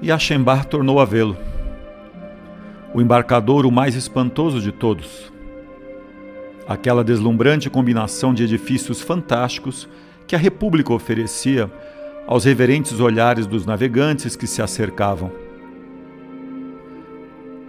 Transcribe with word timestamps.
E 0.00 0.12
Achembar 0.12 0.64
tornou 0.64 1.00
a 1.00 1.04
vê-lo. 1.04 1.36
O 2.92 3.00
embarcador 3.00 3.66
o 3.66 3.70
mais 3.70 3.94
espantoso 3.94 4.60
de 4.60 4.72
todos. 4.72 5.32
Aquela 6.68 7.04
deslumbrante 7.04 7.70
combinação 7.70 8.34
de 8.34 8.44
edifícios 8.44 9.00
fantásticos 9.00 9.88
que 10.26 10.34
a 10.34 10.38
República 10.38 10.92
oferecia 10.92 11.70
aos 12.26 12.44
reverentes 12.44 12.98
olhares 12.98 13.46
dos 13.46 13.64
navegantes 13.64 14.34
que 14.34 14.46
se 14.46 14.60
acercavam. 14.60 15.30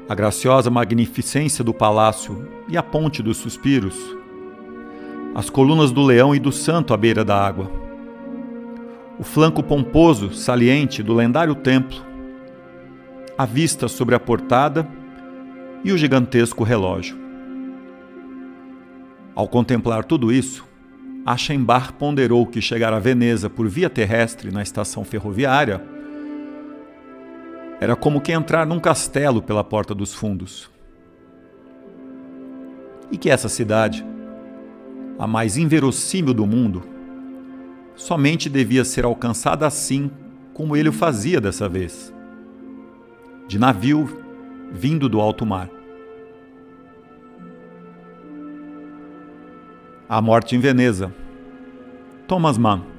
A 0.10 0.16
graciosa 0.16 0.70
magnificência 0.70 1.64
do 1.64 1.74
palácio 1.74 2.48
e 2.68 2.78
a 2.78 2.82
ponte 2.82 3.22
dos 3.22 3.38
suspiros. 3.38 3.96
As 5.36 5.50
colunas 5.50 5.92
do 5.92 6.02
leão 6.02 6.34
e 6.34 6.40
do 6.40 6.52
santo 6.52 6.94
à 6.94 6.98
beira 6.98 7.24
da 7.24 7.38
água. 7.38 7.70
O 9.20 9.24
flanco 9.24 9.62
pomposo, 9.62 10.34
saliente 10.34 11.04
do 11.04 11.14
lendário 11.14 11.54
templo 11.54 12.08
a 13.38 13.46
vista 13.46 13.88
sobre 13.88 14.16
a 14.16 14.20
portada 14.20 14.88
e 15.84 15.92
o 15.92 15.98
gigantesco 15.98 16.64
relógio. 16.64 17.16
Ao 19.36 19.48
contemplar 19.48 20.04
tudo 20.04 20.32
isso, 20.32 20.66
Achenbach 21.24 21.94
ponderou 21.94 22.48
que 22.48 22.62
chegar 22.62 22.92
a 22.94 23.00
Veneza 23.00 23.48
por 23.50 23.68
via 23.68 23.90
terrestre 23.90 24.50
na 24.50 24.64
estação 24.64 25.04
ferroviária 25.04 25.84
era 27.80 27.96
como 27.96 28.20
que 28.20 28.32
entrar 28.32 28.66
num 28.66 28.80
castelo 28.80 29.40
pela 29.40 29.64
porta 29.64 29.94
dos 29.94 30.16
fundos. 30.16 30.72
E 33.12 33.18
que 33.18 33.30
essa 33.30 33.48
cidade, 33.48 34.04
a 35.20 35.28
mais 35.28 35.58
inverossímil 35.58 36.34
do 36.34 36.48
mundo, 36.48 36.84
somente 37.96 38.50
devia 38.50 38.84
ser 38.84 39.06
alcançada 39.06 39.68
assim 39.68 40.10
como 40.56 40.76
ele 40.76 40.90
o 40.90 40.94
fazia 40.94 41.40
dessa 41.40 41.70
vez 41.70 42.17
de 43.48 43.58
navio 43.58 44.08
vindo 44.72 45.08
do 45.08 45.22
alto 45.22 45.46
mar. 45.46 45.70
A 50.10 50.22
morte 50.22 50.56
em 50.56 50.60
Veneza. 50.60 51.14
Thomas 52.28 52.58
Mann. 52.58 52.97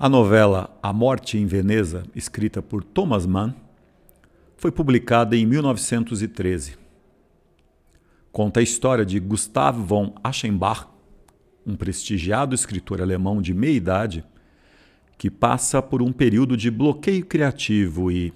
A 0.00 0.08
novela 0.08 0.78
A 0.80 0.92
Morte 0.92 1.36
em 1.38 1.44
Veneza, 1.44 2.04
escrita 2.14 2.62
por 2.62 2.84
Thomas 2.84 3.26
Mann, 3.26 3.52
foi 4.56 4.70
publicada 4.70 5.36
em 5.36 5.44
1913. 5.44 6.76
Conta 8.30 8.60
a 8.60 8.62
história 8.62 9.04
de 9.04 9.18
Gustav 9.18 9.76
von 9.76 10.14
Aschenbach, 10.22 10.86
um 11.66 11.74
prestigiado 11.74 12.54
escritor 12.54 13.02
alemão 13.02 13.42
de 13.42 13.52
meia 13.52 13.72
idade, 13.72 14.24
que 15.18 15.28
passa 15.28 15.82
por 15.82 16.00
um 16.00 16.12
período 16.12 16.56
de 16.56 16.70
bloqueio 16.70 17.26
criativo 17.26 18.08
e, 18.08 18.32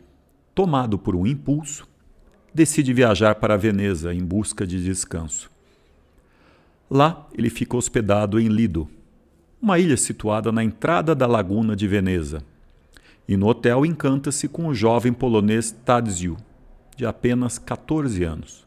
tomado 0.57 0.99
por 0.99 1.15
um 1.15 1.25
impulso, 1.25 1.87
decide 2.53 2.93
viajar 2.93 3.37
para 3.37 3.57
Veneza 3.57 4.13
em 4.13 4.25
busca 4.25 4.67
de 4.67 4.83
descanso. 4.83 5.49
Lá, 6.91 7.29
ele 7.33 7.49
fica 7.49 7.77
hospedado 7.77 8.41
em 8.41 8.49
Lido, 8.49 8.89
uma 9.63 9.79
ilha 9.79 9.97
situada 9.97 10.51
na 10.51 10.65
entrada 10.65 11.15
da 11.15 11.25
laguna 11.25 11.77
de 11.77 11.87
Veneza. 11.87 12.43
E 13.29 13.37
no 13.37 13.47
hotel 13.47 13.87
encanta-se 13.87 14.49
com 14.49 14.67
o 14.67 14.75
jovem 14.75 15.13
polonês 15.13 15.71
Tadziu, 15.71 16.37
de 16.97 17.07
apenas 17.07 17.59
14 17.59 18.25
anos. 18.25 18.67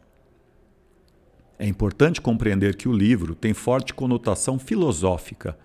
É 1.60 1.68
importante 1.68 2.22
compreender 2.22 2.78
que 2.78 2.88
o 2.88 2.94
livro 2.94 3.36
tem 3.36 3.54
forte 3.54 3.94
conotação 3.94 4.58
filosófica 4.58 5.58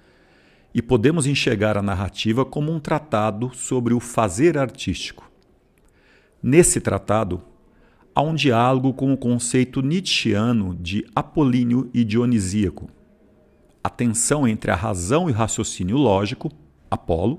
e 0.75 0.83
podemos 0.83 1.29
enxergar 1.29 1.79
a 1.79 1.83
narrativa 1.83 2.45
como 2.45 2.73
um 2.73 2.81
tratado 2.81 3.53
sobre 3.55 3.95
o 3.95 4.01
fazer 4.01 4.59
artístico. 4.59 5.31
Nesse 6.43 6.81
tratado, 6.81 7.41
há 8.13 8.21
um 8.21 8.35
diálogo 8.35 8.93
com 8.93 9.13
o 9.13 9.17
conceito 9.17 9.81
nietzschiano 9.81 10.75
de 10.75 11.07
apolíneo 11.15 11.89
e 11.95 12.03
dionisíaco 12.03 12.91
a 13.83 13.89
tensão 13.89 14.47
entre 14.47 14.71
a 14.71 14.75
razão 14.75 15.29
e 15.29 15.33
o 15.33 15.35
raciocínio 15.35 15.97
lógico, 15.97 16.51
Apolo, 16.91 17.39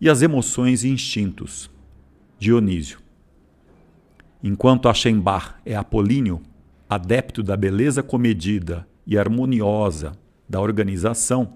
e 0.00 0.08
as 0.08 0.22
emoções 0.22 0.84
e 0.84 0.88
instintos, 0.88 1.70
Dionísio. 2.38 3.00
Enquanto 4.42 4.88
Achenbach 4.88 5.54
é 5.66 5.74
apolíneo, 5.74 6.40
adepto 6.88 7.42
da 7.42 7.56
beleza 7.56 8.02
comedida 8.02 8.86
e 9.06 9.18
harmoniosa 9.18 10.12
da 10.48 10.60
organização, 10.60 11.54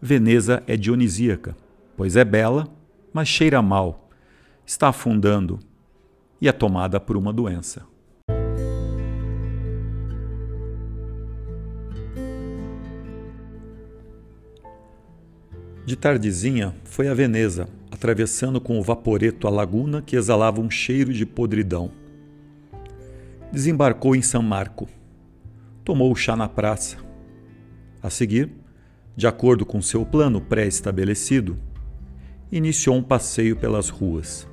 Veneza 0.00 0.62
é 0.66 0.76
dionisíaca, 0.76 1.56
pois 1.96 2.14
é 2.14 2.24
bela, 2.24 2.68
mas 3.12 3.26
cheira 3.26 3.60
mal, 3.60 4.08
está 4.64 4.88
afundando 4.88 5.58
e 6.40 6.48
é 6.48 6.52
tomada 6.52 7.00
por 7.00 7.16
uma 7.16 7.32
doença. 7.32 7.84
De 15.88 15.96
tardezinha, 15.96 16.74
foi 16.84 17.08
a 17.08 17.14
Veneza, 17.14 17.66
atravessando 17.90 18.60
com 18.60 18.78
o 18.78 18.82
vaporeto 18.82 19.46
a 19.46 19.50
laguna 19.50 20.02
que 20.02 20.16
exalava 20.16 20.60
um 20.60 20.68
cheiro 20.68 21.14
de 21.14 21.24
podridão. 21.24 21.90
Desembarcou 23.50 24.14
em 24.14 24.20
San 24.20 24.42
Marco. 24.42 24.86
Tomou 25.82 26.12
o 26.12 26.14
chá 26.14 26.36
na 26.36 26.46
praça. 26.46 26.98
A 28.02 28.10
seguir, 28.10 28.50
de 29.16 29.26
acordo 29.26 29.64
com 29.64 29.80
seu 29.80 30.04
plano 30.04 30.42
pré-estabelecido, 30.42 31.56
iniciou 32.52 32.94
um 32.94 33.02
passeio 33.02 33.56
pelas 33.56 33.88
ruas. 33.88 34.46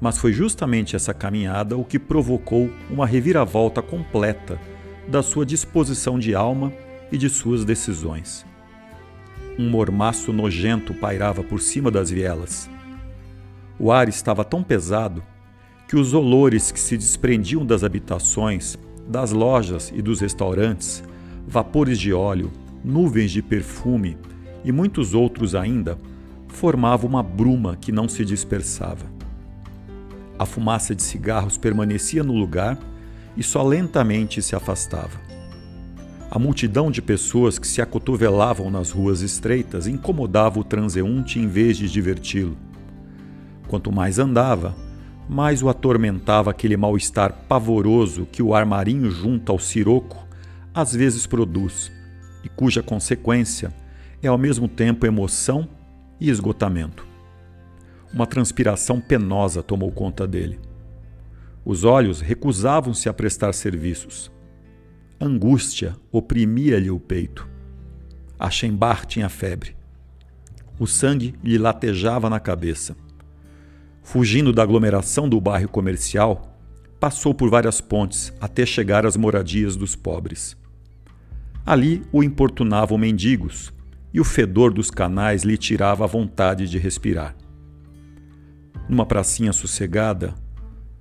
Mas 0.00 0.18
foi 0.18 0.32
justamente 0.32 0.94
essa 0.94 1.12
caminhada 1.12 1.76
o 1.76 1.84
que 1.84 1.98
provocou 1.98 2.70
uma 2.88 3.08
reviravolta 3.08 3.82
completa 3.82 4.56
da 5.08 5.20
sua 5.20 5.44
disposição 5.44 6.16
de 6.16 6.32
alma 6.32 6.72
e 7.10 7.18
de 7.18 7.28
suas 7.28 7.64
decisões. 7.64 8.46
Um 9.58 9.70
mormaço 9.70 10.32
nojento 10.32 10.92
pairava 10.92 11.42
por 11.42 11.60
cima 11.60 11.90
das 11.90 12.10
vielas. 12.10 12.68
O 13.78 13.90
ar 13.90 14.08
estava 14.08 14.44
tão 14.44 14.62
pesado 14.62 15.22
que 15.88 15.96
os 15.96 16.12
olores 16.12 16.70
que 16.70 16.80
se 16.80 16.96
desprendiam 16.96 17.64
das 17.64 17.84
habitações, 17.84 18.78
das 19.08 19.32
lojas 19.32 19.92
e 19.94 20.02
dos 20.02 20.20
restaurantes, 20.20 21.02
vapores 21.46 21.98
de 21.98 22.12
óleo, 22.12 22.50
nuvens 22.84 23.30
de 23.30 23.42
perfume 23.42 24.18
e 24.64 24.72
muitos 24.72 25.14
outros 25.14 25.54
ainda, 25.54 25.98
formavam 26.48 27.08
uma 27.08 27.22
bruma 27.22 27.76
que 27.76 27.92
não 27.92 28.08
se 28.08 28.24
dispersava. 28.24 29.06
A 30.38 30.44
fumaça 30.44 30.94
de 30.94 31.02
cigarros 31.02 31.56
permanecia 31.56 32.22
no 32.22 32.34
lugar 32.34 32.78
e 33.36 33.42
só 33.42 33.62
lentamente 33.62 34.42
se 34.42 34.54
afastava. 34.54 35.25
A 36.28 36.38
multidão 36.38 36.90
de 36.90 37.00
pessoas 37.00 37.58
que 37.58 37.66
se 37.66 37.80
acotovelavam 37.80 38.70
nas 38.70 38.90
ruas 38.90 39.20
estreitas 39.22 39.86
incomodava 39.86 40.58
o 40.58 40.64
transeunte 40.64 41.38
em 41.38 41.46
vez 41.46 41.76
de 41.76 41.88
diverti-lo. 41.88 42.56
Quanto 43.68 43.92
mais 43.92 44.18
andava, 44.18 44.74
mais 45.28 45.62
o 45.62 45.68
atormentava 45.68 46.50
aquele 46.50 46.76
mal-estar 46.76 47.32
pavoroso 47.48 48.26
que 48.30 48.42
o 48.42 48.54
armarinho 48.54 49.10
junto 49.10 49.52
ao 49.52 49.58
siroco 49.58 50.26
às 50.74 50.92
vezes 50.92 51.26
produz, 51.26 51.90
e 52.44 52.48
cuja 52.48 52.82
consequência 52.82 53.72
é 54.22 54.28
ao 54.28 54.36
mesmo 54.36 54.68
tempo 54.68 55.06
emoção 55.06 55.68
e 56.20 56.28
esgotamento. 56.28 57.06
Uma 58.12 58.26
transpiração 58.26 59.00
penosa 59.00 59.62
tomou 59.62 59.90
conta 59.92 60.26
dele. 60.26 60.58
Os 61.64 61.82
olhos 61.82 62.20
recusavam-se 62.20 63.08
a 63.08 63.12
prestar 63.12 63.52
serviços. 63.52 64.30
Angústia 65.18 65.96
oprimia-lhe 66.12 66.90
o 66.90 67.00
peito. 67.00 67.48
A 68.38 68.50
Chembar 68.50 69.06
tinha 69.06 69.30
febre. 69.30 69.74
O 70.78 70.86
sangue 70.86 71.34
lhe 71.42 71.56
latejava 71.56 72.28
na 72.28 72.38
cabeça. 72.38 72.94
Fugindo 74.02 74.52
da 74.52 74.62
aglomeração 74.62 75.26
do 75.26 75.40
bairro 75.40 75.70
comercial, 75.70 76.54
passou 77.00 77.32
por 77.32 77.48
várias 77.48 77.80
pontes 77.80 78.30
até 78.38 78.66
chegar 78.66 79.06
às 79.06 79.16
moradias 79.16 79.74
dos 79.74 79.96
pobres. 79.96 80.54
Ali 81.64 82.02
o 82.12 82.22
importunavam 82.22 82.98
mendigos 82.98 83.72
e 84.12 84.20
o 84.20 84.24
fedor 84.24 84.70
dos 84.70 84.90
canais 84.90 85.44
lhe 85.44 85.56
tirava 85.56 86.04
a 86.04 86.06
vontade 86.06 86.68
de 86.68 86.76
respirar. 86.76 87.34
Numa 88.86 89.06
pracinha 89.06 89.52
sossegada, 89.54 90.34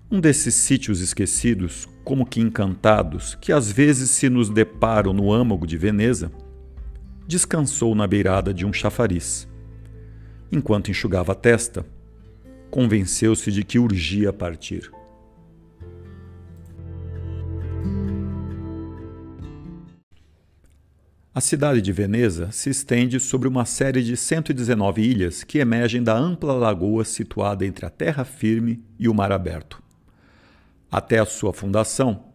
um 0.10 0.20
desses 0.20 0.54
sítios 0.56 1.02
esquecidos, 1.02 1.88
como 2.04 2.26
que 2.26 2.40
encantados, 2.40 3.36
que 3.42 3.52
às 3.52 3.72
vezes 3.72 4.12
se 4.12 4.30
nos 4.30 4.50
deparam 4.50 5.14
no 5.14 5.34
âmago 5.34 5.66
de 5.66 5.78
Veneza, 5.78 6.32
descansou 7.28 7.96
na 7.96 8.06
beirada 8.06 8.54
de 8.54 8.66
um 8.66 8.72
chafariz. 8.72 9.48
Enquanto 10.52 10.92
enxugava 10.92 11.32
a 11.32 11.36
testa, 11.36 11.86
convenceu-se 12.70 13.52
de 13.52 13.64
que 13.64 13.80
urgia 13.80 14.32
partir. 14.32 14.92
A 21.34 21.42
cidade 21.42 21.82
de 21.82 21.92
Veneza 21.92 22.50
se 22.52 22.70
estende 22.70 23.20
sobre 23.20 23.50
uma 23.50 23.66
série 23.66 24.02
de 24.02 24.16
119 24.16 25.02
ilhas 25.02 25.44
que 25.44 25.58
emergem 25.58 26.02
da 26.02 26.16
ampla 26.16 26.54
lagoa 26.54 27.04
situada 27.04 27.66
entre 27.66 27.86
a 27.86 27.90
terra 27.90 28.24
firme 28.24 28.82
e 28.98 29.10
o 29.10 29.14
mar 29.14 29.34
aberto. 29.34 29.85
Até 30.92 31.20
a 31.20 31.26
sua 31.26 31.54
fundação, 31.54 32.26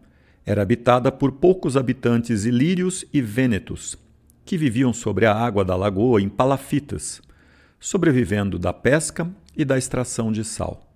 era 0.45 0.61
habitada 0.61 1.11
por 1.11 1.33
poucos 1.33 1.77
habitantes 1.77 2.45
ilírios 2.45 3.05
e 3.13 3.21
vênetos, 3.21 3.97
que 4.43 4.57
viviam 4.57 4.91
sobre 4.91 5.25
a 5.25 5.33
água 5.35 5.63
da 5.63 5.75
lagoa 5.75 6.21
em 6.21 6.29
palafitas, 6.29 7.21
sobrevivendo 7.79 8.57
da 8.57 8.73
pesca 8.73 9.29
e 9.55 9.63
da 9.63 9.77
extração 9.77 10.31
de 10.31 10.43
sal. 10.43 10.87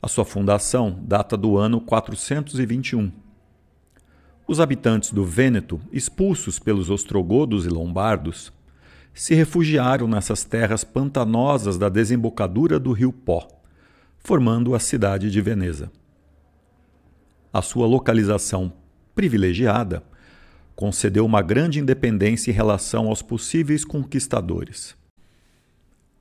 A 0.00 0.08
sua 0.08 0.24
fundação 0.24 0.98
data 1.02 1.36
do 1.36 1.56
ano 1.56 1.80
421. 1.80 3.10
Os 4.46 4.60
habitantes 4.60 5.10
do 5.10 5.24
Vêneto, 5.24 5.80
expulsos 5.90 6.58
pelos 6.58 6.90
ostrogodos 6.90 7.64
e 7.64 7.68
lombardos, 7.68 8.52
se 9.12 9.34
refugiaram 9.34 10.06
nessas 10.06 10.44
terras 10.44 10.84
pantanosas 10.84 11.78
da 11.78 11.88
desembocadura 11.88 12.78
do 12.78 12.92
rio 12.92 13.12
Pó, 13.12 13.48
formando 14.18 14.74
a 14.74 14.78
cidade 14.78 15.30
de 15.30 15.40
Veneza 15.40 15.90
a 17.54 17.62
sua 17.62 17.86
localização 17.86 18.72
privilegiada 19.14 20.02
concedeu 20.74 21.24
uma 21.24 21.40
grande 21.40 21.78
independência 21.78 22.50
em 22.50 22.54
relação 22.54 23.06
aos 23.06 23.22
possíveis 23.22 23.84
conquistadores. 23.84 24.96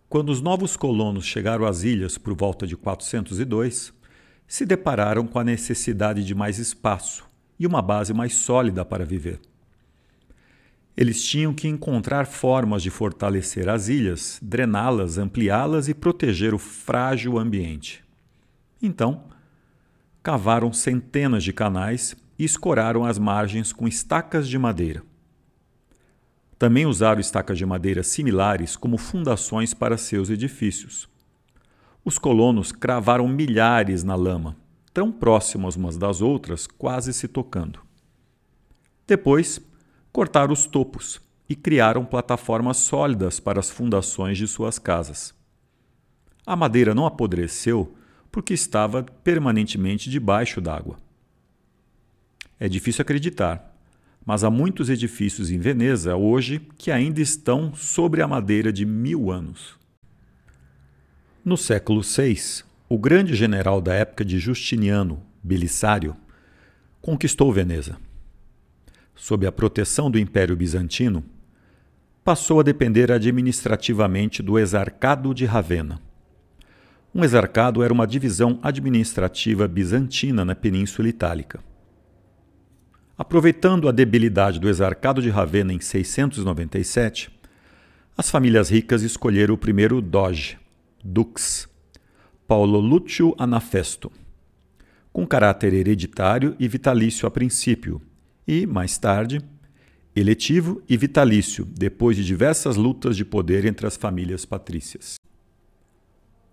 Quando 0.08 0.30
os 0.30 0.42
novos 0.42 0.78
colonos 0.78 1.26
chegaram 1.26 1.66
às 1.66 1.82
ilhas 1.82 2.20
por 2.20 2.36
volta 2.36 2.68
de 2.68 2.78
402, 2.78 3.92
se 4.48 4.64
depararam 4.64 5.26
com 5.26 5.40
a 5.40 5.44
necessidade 5.44 6.24
de 6.24 6.36
mais 6.36 6.60
espaço 6.60 7.26
e 7.60 7.66
uma 7.66 7.82
base 7.82 8.14
mais 8.14 8.36
sólida 8.36 8.86
para 8.86 9.04
viver. 9.04 9.40
Eles 10.96 11.24
tinham 11.24 11.52
que 11.52 11.68
encontrar 11.68 12.28
formas 12.28 12.84
de 12.84 12.92
fortalecer 12.92 13.68
as 13.68 13.88
ilhas, 13.88 14.38
drená-las, 14.40 15.18
ampliá-las 15.18 15.90
e 15.90 15.96
proteger 15.96 16.54
o 16.54 16.60
frágil 16.60 17.40
ambiente. 17.40 18.04
Então, 18.80 19.33
cavaram 20.24 20.72
centenas 20.72 21.44
de 21.44 21.52
canais 21.52 22.16
e 22.40 22.46
escoraram 22.46 23.04
as 23.04 23.20
margens 23.20 23.74
com 23.74 23.86
estacas 23.86 24.48
de 24.48 24.58
madeira. 24.58 25.04
Também 26.58 26.86
usaram 26.86 27.20
estacas 27.20 27.58
de 27.58 27.66
madeira 27.66 28.02
similares 28.04 28.78
como 28.78 28.98
fundações 28.98 29.74
para 29.74 29.98
seus 29.98 30.30
edifícios. 30.30 31.10
Os 32.06 32.18
colonos 32.18 32.72
cravaram 32.72 33.28
milhares 33.28 34.02
na 34.02 34.16
lama, 34.16 34.56
tão 34.94 35.12
próximas 35.12 35.76
umas 35.76 35.98
das 35.98 36.22
outras, 36.22 36.66
quase 36.66 37.12
se 37.14 37.28
tocando. 37.28 37.82
Depois, 39.06 39.60
cortaram 40.12 40.54
os 40.54 40.66
topos 40.66 41.20
e 41.50 41.56
criaram 41.56 42.06
plataformas 42.06 42.78
sólidas 42.78 43.42
para 43.42 43.60
as 43.60 43.70
fundações 43.70 44.38
de 44.38 44.48
suas 44.48 44.80
casas. 44.80 45.36
A 46.46 46.56
madeira 46.56 46.96
não 46.96 47.06
apodreceu 47.06 47.94
porque 48.34 48.56
estava 48.56 49.04
permanentemente 49.04 50.10
debaixo 50.10 50.60
d'água. 50.60 50.98
É 52.60 52.68
difícil 52.68 53.04
acreditar, 53.04 53.78
mas 54.26 54.44
há 54.44 54.50
muitos 54.50 54.90
edifícios 54.90 55.52
em 55.52 55.60
Veneza 55.60 56.16
hoje 56.16 56.60
que 56.76 56.90
ainda 56.90 57.22
estão 57.22 57.76
sobre 57.76 58.24
a 58.24 58.28
madeira 58.28 58.74
de 58.74 58.88
mil 58.88 59.30
anos. 59.30 59.76
No 61.46 61.56
século 61.56 62.02
VI, 62.02 62.64
o 62.90 62.98
grande 62.98 63.36
general 63.36 63.80
da 63.80 63.94
época 63.94 64.26
de 64.26 64.40
Justiniano, 64.40 65.22
Belisário, 65.44 66.16
conquistou 67.02 67.54
Veneza. 67.54 67.98
Sob 69.14 69.46
a 69.46 69.52
proteção 69.52 70.10
do 70.10 70.18
Império 70.18 70.56
Bizantino, 70.56 71.24
passou 72.24 72.60
a 72.60 72.64
depender 72.64 73.12
administrativamente 73.12 74.42
do 74.42 74.58
Exarcado 74.58 75.36
de 75.36 75.46
Ravenna. 75.46 76.02
Um 77.16 77.24
exarcado 77.24 77.84
era 77.84 77.94
uma 77.94 78.08
divisão 78.08 78.58
administrativa 78.64 79.68
bizantina 79.68 80.44
na 80.44 80.56
Península 80.56 81.08
Itálica. 81.08 81.60
Aproveitando 83.16 83.88
a 83.88 83.92
debilidade 83.92 84.60
do 84.60 84.68
exarcado 84.68 85.22
de 85.22 85.30
Ravenna 85.30 85.72
em 85.72 85.80
697, 85.80 87.30
as 88.18 88.32
famílias 88.32 88.70
ricas 88.70 89.04
escolheram 89.04 89.54
o 89.54 89.58
primeiro 89.58 90.02
doge, 90.02 90.58
dux, 91.04 91.70
Paulo 92.48 92.80
Lúcio 92.80 93.36
Anafesto, 93.38 94.12
com 95.12 95.28
caráter 95.28 95.72
hereditário 95.72 96.56
e 96.60 96.68
vitalício 96.68 97.28
a 97.28 97.32
princípio, 97.32 98.02
e, 98.48 98.66
mais 98.66 98.98
tarde, 98.98 99.40
eletivo 100.16 100.82
e 100.90 100.98
vitalício, 100.98 101.64
depois 101.64 102.18
de 102.18 102.26
diversas 102.26 102.76
lutas 102.76 103.16
de 103.16 103.24
poder 103.24 103.66
entre 103.66 103.86
as 103.86 103.96
famílias 103.96 104.46
patrícias. 104.46 105.23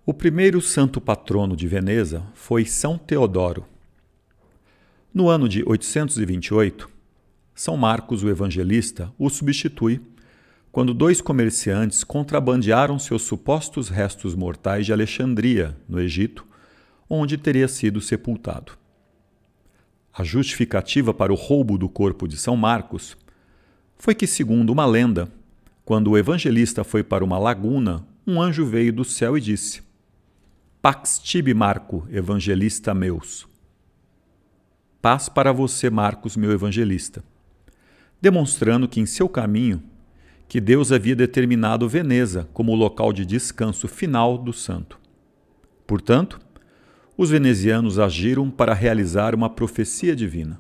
O 0.07 0.15
primeiro 0.15 0.63
santo 0.63 0.99
patrono 0.99 1.55
de 1.55 1.69
Veneza 1.69 2.25
foi 2.33 2.65
São 2.65 2.97
Teodoro. 2.97 3.67
No 5.13 5.29
ano 5.29 5.47
de 5.47 5.63
828, 5.63 6.89
São 7.55 7.77
Marcos 7.77 8.25
o 8.25 8.31
Evangelista 8.31 9.13
o 9.19 9.29
substitui 9.29 10.01
quando 10.73 10.95
dois 10.95 11.21
comerciantes 11.21 12.03
contrabandearam 12.03 12.99
seus 12.99 13.23
supostos 13.23 13.91
restos 13.91 14.35
mortais 14.35 14.87
de 14.87 14.93
Alexandria, 14.93 15.77
no 15.87 16.01
Egito, 16.01 16.47
onde 17.09 17.37
teria 17.37 17.69
sido 17.69 18.01
sepultado. 18.01 18.73
A 20.15 20.25
justificativa 20.25 21.13
para 21.13 21.33
o 21.33 21.37
roubo 21.37 21.77
do 21.77 21.91
corpo 21.91 22.27
de 22.27 22.39
São 22.39 22.57
Marcos 22.57 23.19
foi 23.99 24.15
que, 24.15 24.27
segundo 24.27 24.71
uma 24.71 24.87
lenda, 24.87 25.31
quando 25.85 26.13
o 26.13 26.17
evangelista 26.17 26.85
foi 26.85 27.03
para 27.03 27.23
uma 27.23 27.39
laguna, 27.39 28.03
um 28.27 28.41
anjo 28.41 28.65
veio 28.65 28.93
do 28.93 29.05
céu 29.05 29.37
e 29.37 29.41
disse: 29.43 29.90
Pax 30.83 31.19
tibi 31.19 31.53
Marco, 31.53 32.09
evangelista 32.11 32.95
meus. 32.95 33.47
Paz 35.03 35.29
para 35.29 35.53
você, 35.53 35.91
Marcos, 35.91 36.39
meu 36.39 36.51
evangelista. 36.53 37.23
Demonstrando 38.19 38.89
que 38.89 38.99
em 38.99 39.05
seu 39.05 39.29
caminho, 39.29 39.83
que 40.49 40.59
Deus 40.59 40.91
havia 40.91 41.15
determinado 41.15 41.87
Veneza 41.87 42.49
como 42.55 42.73
o 42.73 42.75
local 42.75 43.13
de 43.13 43.27
descanso 43.27 43.87
final 43.87 44.39
do 44.39 44.55
santo. 44.55 44.99
Portanto, 45.87 46.41
os 47.15 47.29
venezianos 47.29 47.99
agiram 47.99 48.51
para 48.51 48.73
realizar 48.73 49.35
uma 49.35 49.51
profecia 49.51 50.17
divina. 50.17 50.59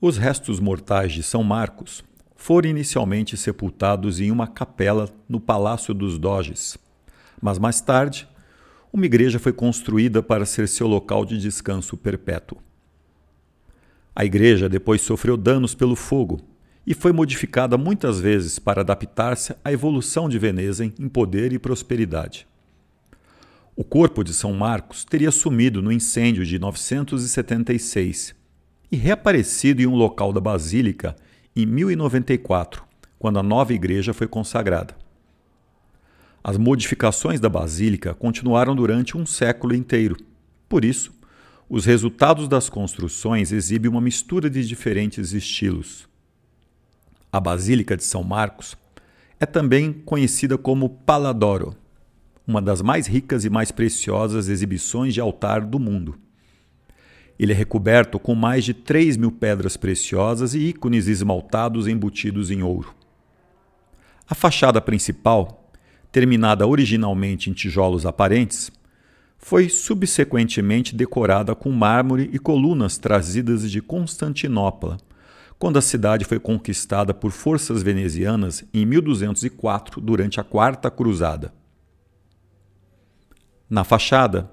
Os 0.00 0.16
restos 0.16 0.60
mortais 0.60 1.12
de 1.12 1.22
São 1.22 1.44
Marcos 1.44 2.02
foram 2.34 2.70
inicialmente 2.70 3.36
sepultados 3.36 4.18
em 4.18 4.30
uma 4.30 4.46
capela 4.46 5.10
no 5.28 5.38
Palácio 5.38 5.92
dos 5.92 6.18
Doges, 6.18 6.78
mas 7.38 7.58
mais 7.58 7.82
tarde 7.82 8.26
uma 8.96 9.04
igreja 9.04 9.38
foi 9.38 9.52
construída 9.52 10.22
para 10.22 10.46
ser 10.46 10.66
seu 10.66 10.86
local 10.86 11.26
de 11.26 11.36
descanso 11.36 11.98
perpétuo. 11.98 12.56
A 14.14 14.24
igreja 14.24 14.70
depois 14.70 15.02
sofreu 15.02 15.36
danos 15.36 15.74
pelo 15.74 15.94
fogo 15.94 16.40
e 16.86 16.94
foi 16.94 17.12
modificada 17.12 17.76
muitas 17.76 18.18
vezes 18.18 18.58
para 18.58 18.80
adaptar-se 18.80 19.54
à 19.62 19.70
evolução 19.70 20.30
de 20.30 20.38
Veneza 20.38 20.82
em 20.82 21.08
poder 21.10 21.52
e 21.52 21.58
prosperidade. 21.58 22.46
O 23.76 23.84
corpo 23.84 24.24
de 24.24 24.32
São 24.32 24.54
Marcos 24.54 25.04
teria 25.04 25.30
sumido 25.30 25.82
no 25.82 25.92
incêndio 25.92 26.46
de 26.46 26.58
976 26.58 28.34
e 28.90 28.96
reaparecido 28.96 29.82
em 29.82 29.86
um 29.86 29.94
local 29.94 30.32
da 30.32 30.40
Basílica 30.40 31.14
em 31.54 31.66
1094, 31.66 32.82
quando 33.18 33.38
a 33.38 33.42
nova 33.42 33.74
igreja 33.74 34.14
foi 34.14 34.26
consagrada. 34.26 34.96
As 36.48 36.56
modificações 36.56 37.40
da 37.40 37.48
Basílica 37.48 38.14
continuaram 38.14 38.76
durante 38.76 39.16
um 39.16 39.26
século 39.26 39.74
inteiro. 39.74 40.16
Por 40.68 40.84
isso, 40.84 41.12
os 41.68 41.84
resultados 41.84 42.46
das 42.46 42.68
construções 42.68 43.50
exibem 43.50 43.90
uma 43.90 44.00
mistura 44.00 44.48
de 44.48 44.64
diferentes 44.64 45.32
estilos. 45.32 46.08
A 47.32 47.40
Basílica 47.40 47.96
de 47.96 48.04
São 48.04 48.22
Marcos 48.22 48.76
é 49.40 49.44
também 49.44 49.92
conhecida 49.92 50.56
como 50.56 50.88
Paladoro, 50.88 51.74
uma 52.46 52.62
das 52.62 52.80
mais 52.80 53.08
ricas 53.08 53.44
e 53.44 53.50
mais 53.50 53.72
preciosas 53.72 54.48
exibições 54.48 55.14
de 55.14 55.20
altar 55.20 55.62
do 55.62 55.80
mundo. 55.80 56.16
Ele 57.36 57.50
é 57.50 57.56
recoberto 57.56 58.20
com 58.20 58.36
mais 58.36 58.64
de 58.64 58.72
3 58.72 59.16
mil 59.16 59.32
pedras 59.32 59.76
preciosas 59.76 60.54
e 60.54 60.60
ícones 60.60 61.08
esmaltados 61.08 61.88
embutidos 61.88 62.52
em 62.52 62.62
ouro. 62.62 62.94
A 64.28 64.34
fachada 64.34 64.80
principal, 64.80 65.65
terminada 66.10 66.66
originalmente 66.66 67.50
em 67.50 67.52
tijolos 67.52 68.06
aparentes, 68.06 68.70
foi 69.38 69.68
subsequentemente 69.68 70.94
decorada 70.94 71.54
com 71.54 71.70
mármore 71.70 72.30
e 72.32 72.38
colunas 72.38 72.98
trazidas 72.98 73.70
de 73.70 73.80
Constantinopla, 73.80 74.96
quando 75.58 75.78
a 75.78 75.82
cidade 75.82 76.24
foi 76.24 76.38
conquistada 76.38 77.14
por 77.14 77.30
forças 77.30 77.82
venezianas 77.82 78.64
em 78.72 78.84
1204 78.84 80.00
durante 80.00 80.40
a 80.40 80.44
Quarta 80.44 80.90
Cruzada. 80.90 81.52
Na 83.68 83.84
fachada 83.84 84.50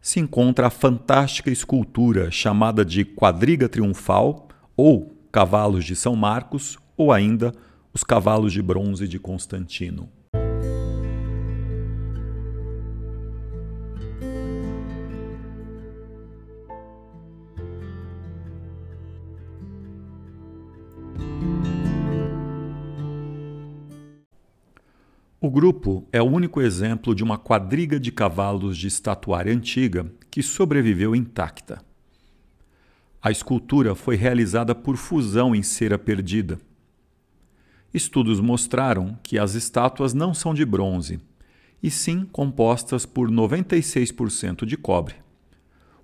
se 0.00 0.18
encontra 0.18 0.66
a 0.66 0.70
fantástica 0.70 1.50
escultura 1.50 2.30
chamada 2.30 2.84
de 2.84 3.04
Quadriga 3.04 3.68
Triunfal 3.68 4.48
ou 4.76 5.16
Cavalos 5.30 5.84
de 5.84 5.94
São 5.94 6.16
Marcos 6.16 6.78
ou 6.96 7.12
ainda 7.12 7.52
os 7.94 8.02
Cavalos 8.02 8.52
de 8.52 8.60
Bronze 8.60 9.06
de 9.06 9.18
Constantino. 9.18 10.08
Grupo 25.52 26.08
é 26.10 26.20
o 26.22 26.24
único 26.24 26.62
exemplo 26.62 27.14
de 27.14 27.22
uma 27.22 27.36
quadriga 27.36 28.00
de 28.00 28.10
cavalos 28.10 28.76
de 28.78 28.86
estatuária 28.86 29.52
antiga 29.52 30.10
que 30.30 30.42
sobreviveu 30.42 31.14
intacta. 31.14 31.84
A 33.20 33.30
escultura 33.30 33.94
foi 33.94 34.16
realizada 34.16 34.74
por 34.74 34.96
fusão 34.96 35.54
em 35.54 35.62
cera 35.62 35.98
perdida. 35.98 36.58
Estudos 37.92 38.40
mostraram 38.40 39.18
que 39.22 39.38
as 39.38 39.54
estátuas 39.54 40.14
não 40.14 40.32
são 40.32 40.54
de 40.54 40.64
bronze, 40.64 41.20
e 41.82 41.90
sim 41.90 42.24
compostas 42.24 43.04
por 43.04 43.30
96% 43.30 44.64
de 44.64 44.78
cobre, 44.78 45.16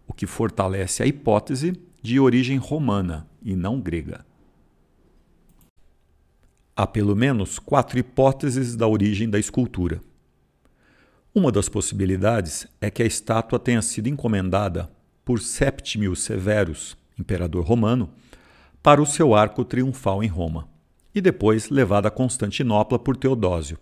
o 0.07 0.13
que 0.13 0.27
fortalece 0.27 1.03
a 1.03 1.07
hipótese 1.07 1.73
de 2.03 2.21
origem 2.21 2.59
romana 2.59 3.27
e 3.43 3.57
não 3.57 3.81
grega. 3.81 4.28
Há 6.81 6.87
pelo 6.87 7.17
menos 7.17 7.59
quatro 7.59 7.99
hipóteses 7.99 8.77
da 8.77 8.87
origem 8.87 9.29
da 9.29 9.37
escultura. 9.37 10.01
Uma 11.35 11.51
das 11.51 11.69
possibilidades 11.69 12.69
é 12.81 12.89
que 12.89 13.03
a 13.03 13.05
estátua 13.05 13.59
tenha 13.59 13.83
sido 13.83 14.09
encomendada 14.09 14.89
por 15.25 15.41
Septimio 15.41 16.15
Severus, 16.15 16.97
imperador 17.19 17.65
romano, 17.65 18.11
para 18.81 19.03
o 19.03 19.07
seu 19.07 19.35
arco 19.35 19.65
triunfal 19.65 20.23
em 20.23 20.29
Roma, 20.29 20.69
e 21.13 21.21
depois 21.21 21.69
levada 21.69 22.07
a 22.07 22.13
Constantinopla 22.13 22.97
por 22.97 23.17
Teodósio. 23.17 23.77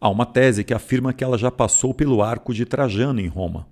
Há 0.00 0.08
uma 0.08 0.24
tese 0.24 0.64
que 0.64 0.72
afirma 0.72 1.12
que 1.12 1.22
ela 1.22 1.36
já 1.36 1.50
passou 1.50 1.92
pelo 1.92 2.22
arco 2.22 2.54
de 2.54 2.64
Trajano 2.64 3.20
em 3.20 3.28
Roma. 3.28 3.68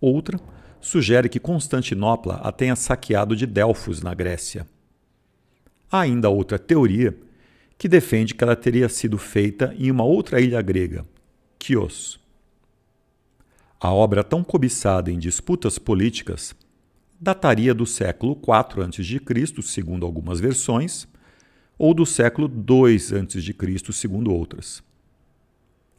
Outra 0.00 0.40
sugere 0.80 1.28
que 1.28 1.38
Constantinopla 1.38 2.36
a 2.36 2.50
tenha 2.50 2.74
saqueado 2.74 3.36
de 3.36 3.44
Delfos, 3.44 4.00
na 4.00 4.14
Grécia. 4.14 4.66
Há 5.92 6.00
ainda 6.00 6.30
outra 6.30 6.58
teoria 6.58 7.14
que 7.76 7.86
defende 7.86 8.34
que 8.34 8.42
ela 8.42 8.56
teria 8.56 8.88
sido 8.88 9.18
feita 9.18 9.74
em 9.78 9.90
uma 9.90 10.04
outra 10.04 10.40
ilha 10.40 10.62
grega, 10.62 11.04
Chios. 11.62 12.18
A 13.78 13.92
obra 13.92 14.24
tão 14.24 14.42
cobiçada 14.42 15.10
em 15.10 15.18
disputas 15.18 15.78
políticas 15.78 16.56
dataria 17.20 17.74
do 17.74 17.84
século 17.84 18.32
IV 18.32 18.82
a.C., 18.82 19.62
segundo 19.62 20.06
algumas 20.06 20.40
versões, 20.40 21.06
ou 21.78 21.92
do 21.92 22.06
século 22.06 22.48
II 22.48 22.94
a.C., 22.94 23.92
segundo 23.92 24.32
outras. 24.32 24.82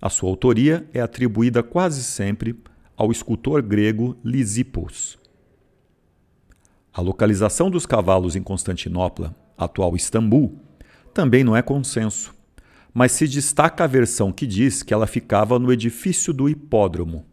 A 0.01 0.09
sua 0.09 0.29
autoria 0.29 0.89
é 0.91 1.01
atribuída 1.01 1.61
quase 1.61 2.03
sempre 2.03 2.59
ao 2.97 3.11
escultor 3.11 3.61
grego 3.61 4.17
Lisippos. 4.25 5.19
A 6.91 6.99
localização 6.99 7.69
dos 7.69 7.85
cavalos 7.85 8.35
em 8.35 8.41
Constantinopla 8.41 9.42
atual 9.63 9.95
Istambul, 9.95 10.59
também 11.13 11.43
não 11.43 11.55
é 11.55 11.61
consenso, 11.61 12.33
mas 12.93 13.11
se 13.11 13.27
destaca 13.27 13.83
a 13.83 13.87
versão 13.87 14.31
que 14.31 14.45
diz 14.45 14.83
que 14.83 14.93
ela 14.93 15.07
ficava 15.07 15.59
no 15.59 15.71
edifício 15.71 16.33
do 16.33 16.49
hipódromo. 16.49 17.25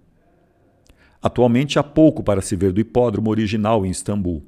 Atualmente 1.22 1.78
há 1.78 1.82
pouco 1.82 2.22
para 2.22 2.40
se 2.40 2.56
ver 2.56 2.72
do 2.72 2.80
hipódromo 2.80 3.30
original 3.30 3.84
em 3.84 3.90
Istambul. 3.90 4.42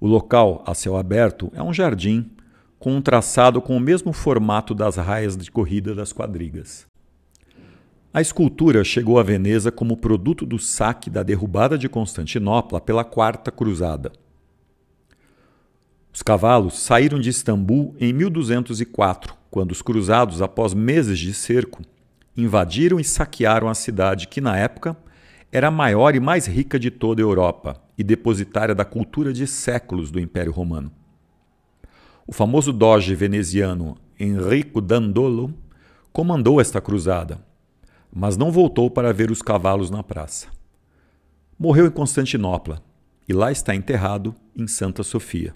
O 0.00 0.06
local, 0.06 0.64
a 0.66 0.74
céu 0.74 0.96
aberto, 0.96 1.52
é 1.54 1.62
um 1.62 1.72
jardim 1.72 2.30
com 2.78 2.96
um 2.96 3.00
traçado 3.02 3.60
com 3.60 3.76
o 3.76 3.80
mesmo 3.80 4.12
formato 4.12 4.74
das 4.74 4.96
raias 4.96 5.36
de 5.36 5.50
corrida 5.50 5.94
das 5.94 6.12
quadrigas. 6.12 6.86
A 8.12 8.20
escultura 8.20 8.84
chegou 8.84 9.18
a 9.18 9.22
Veneza 9.22 9.70
como 9.70 9.96
produto 9.96 10.44
do 10.44 10.58
saque 10.58 11.08
da 11.08 11.22
derrubada 11.22 11.78
de 11.78 11.88
Constantinopla 11.88 12.80
pela 12.80 13.04
Quarta 13.04 13.50
Cruzada. 13.50 14.12
Os 16.14 16.22
cavalos 16.22 16.78
saíram 16.78 17.18
de 17.18 17.30
Istambul 17.30 17.96
em 17.98 18.12
1204, 18.12 19.34
quando 19.50 19.72
os 19.72 19.80
cruzados, 19.80 20.42
após 20.42 20.74
meses 20.74 21.18
de 21.18 21.32
cerco, 21.32 21.82
invadiram 22.36 23.00
e 23.00 23.04
saquearam 23.04 23.68
a 23.68 23.74
cidade 23.74 24.28
que, 24.28 24.40
na 24.40 24.56
época, 24.56 24.96
era 25.50 25.68
a 25.68 25.70
maior 25.70 26.14
e 26.14 26.20
mais 26.20 26.46
rica 26.46 26.78
de 26.78 26.90
toda 26.90 27.22
a 27.22 27.24
Europa 27.24 27.82
e 27.96 28.04
depositária 28.04 28.74
da 28.74 28.84
cultura 28.84 29.32
de 29.32 29.46
séculos 29.46 30.10
do 30.10 30.20
Império 30.20 30.52
Romano. 30.52 30.92
O 32.26 32.32
famoso 32.32 32.72
doge 32.72 33.14
veneziano 33.14 33.96
Enrico 34.20 34.80
Dandolo 34.80 35.52
comandou 36.12 36.60
esta 36.60 36.80
cruzada, 36.80 37.44
mas 38.12 38.36
não 38.36 38.50
voltou 38.50 38.90
para 38.90 39.12
ver 39.12 39.30
os 39.30 39.40
cavalos 39.40 39.90
na 39.90 40.02
praça. 40.02 40.48
Morreu 41.58 41.86
em 41.86 41.90
Constantinopla 41.90 42.82
e 43.26 43.32
lá 43.32 43.50
está 43.50 43.74
enterrado 43.74 44.34
em 44.54 44.66
Santa 44.66 45.02
Sofia. 45.02 45.54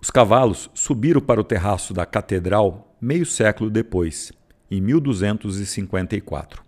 Os 0.00 0.10
cavalos 0.10 0.70
subiram 0.74 1.20
para 1.20 1.40
o 1.40 1.44
terraço 1.44 1.92
da 1.92 2.06
catedral 2.06 2.96
meio 3.00 3.26
século 3.26 3.68
depois, 3.68 4.32
em 4.70 4.80
1254. 4.80 6.62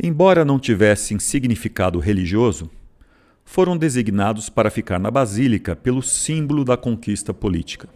Embora 0.00 0.44
não 0.44 0.58
tivessem 0.58 1.18
significado 1.18 1.98
religioso, 1.98 2.70
foram 3.44 3.76
designados 3.76 4.48
para 4.48 4.70
ficar 4.70 4.98
na 4.98 5.10
basílica 5.10 5.74
pelo 5.74 6.02
símbolo 6.02 6.64
da 6.64 6.76
conquista 6.76 7.34
política. 7.34 7.88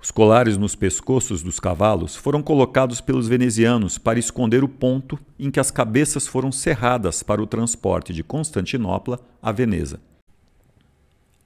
Os 0.00 0.10
colares 0.10 0.56
nos 0.56 0.76
pescoços 0.76 1.42
dos 1.42 1.58
cavalos 1.58 2.14
foram 2.14 2.42
colocados 2.42 3.00
pelos 3.00 3.26
venezianos 3.26 3.98
para 3.98 4.18
esconder 4.18 4.62
o 4.62 4.68
ponto 4.68 5.18
em 5.38 5.50
que 5.50 5.58
as 5.58 5.70
cabeças 5.70 6.26
foram 6.26 6.52
serradas 6.52 7.22
para 7.22 7.42
o 7.42 7.46
transporte 7.46 8.12
de 8.12 8.22
Constantinopla 8.22 9.18
a 9.42 9.50
Veneza. 9.50 10.00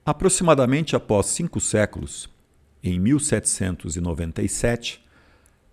Aproximadamente 0.05 0.97
após 0.97 1.27
cinco 1.27 1.61
séculos, 1.61 2.29
em 2.83 2.99
1797, 2.99 5.01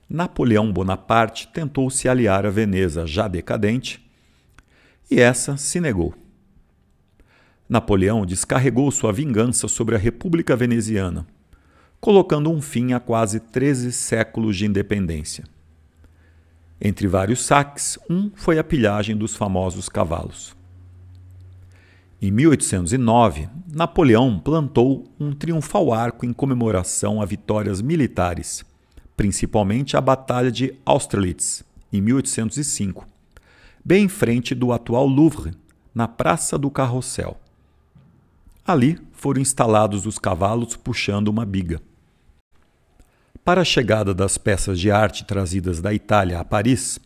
Napoleão 0.07 0.71
Bonaparte 0.71 1.47
tentou 1.47 1.89
se 1.89 2.07
aliar 2.07 2.45
a 2.45 2.51
Veneza, 2.51 3.07
já 3.07 3.27
decadente, 3.27 4.07
e 5.09 5.19
essa 5.19 5.57
se 5.57 5.81
negou. 5.81 6.13
Napoleão 7.67 8.23
descarregou 8.23 8.91
sua 8.91 9.11
vingança 9.11 9.67
sobre 9.67 9.95
a 9.95 9.99
República 9.99 10.55
Veneziana, 10.55 11.25
colocando 11.99 12.51
um 12.51 12.61
fim 12.61 12.93
a 12.93 12.99
quase 12.99 13.39
13 13.39 13.91
séculos 13.91 14.55
de 14.55 14.67
independência. 14.67 15.43
Entre 16.79 17.07
vários 17.07 17.43
saques, 17.43 17.97
um 18.07 18.29
foi 18.35 18.59
a 18.59 18.63
pilhagem 18.63 19.17
dos 19.17 19.35
famosos 19.35 19.89
cavalos. 19.89 20.58
Em 22.21 22.31
1809, 22.31 23.47
Napoleão 23.71 24.37
plantou 24.37 25.09
um 25.17 25.31
triunfal 25.31 25.93
arco 25.93 26.25
em 26.25 26.33
comemoração 26.33 27.21
a 27.21 27.25
vitórias 27.25 27.81
militares, 27.81 28.65
principalmente 29.15 29.95
a 29.95 30.01
Batalha 30.01 30.51
de 30.51 30.75
Austerlitz, 30.85 31.63
em 31.93 32.01
1805, 32.01 33.07
bem 33.85 34.03
em 34.03 34.07
frente 34.09 34.53
do 34.53 34.73
atual 34.73 35.07
Louvre, 35.07 35.53
na 35.95 36.09
Praça 36.09 36.57
do 36.57 36.69
Carrossel. 36.69 37.39
Ali 38.67 38.99
foram 39.13 39.39
instalados 39.39 40.05
os 40.05 40.19
cavalos 40.19 40.75
puxando 40.75 41.29
uma 41.29 41.45
biga. 41.45 41.81
Para 43.45 43.61
a 43.61 43.65
chegada 43.65 44.13
das 44.13 44.37
peças 44.37 44.77
de 44.77 44.91
arte 44.91 45.23
trazidas 45.23 45.79
da 45.79 45.93
Itália 45.93 46.41
a 46.41 46.43
Paris, 46.43 46.99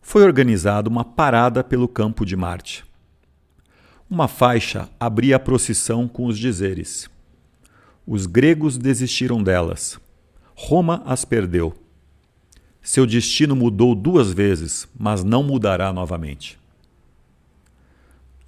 foi 0.00 0.22
organizada 0.22 0.88
uma 0.88 1.04
parada 1.04 1.62
pelo 1.62 1.86
Campo 1.86 2.24
de 2.24 2.36
Marte. 2.36 2.89
Uma 4.10 4.26
faixa 4.26 4.88
abria 4.98 5.36
a 5.36 5.38
procissão 5.38 6.08
com 6.08 6.26
os 6.26 6.36
dizeres: 6.36 7.08
Os 8.04 8.26
gregos 8.26 8.76
desistiram 8.76 9.40
delas. 9.40 10.00
Roma 10.52 11.00
as 11.06 11.24
perdeu. 11.24 11.72
Seu 12.82 13.06
destino 13.06 13.54
mudou 13.54 13.94
duas 13.94 14.32
vezes, 14.32 14.88
mas 14.98 15.22
não 15.22 15.44
mudará 15.44 15.92
novamente. 15.92 16.58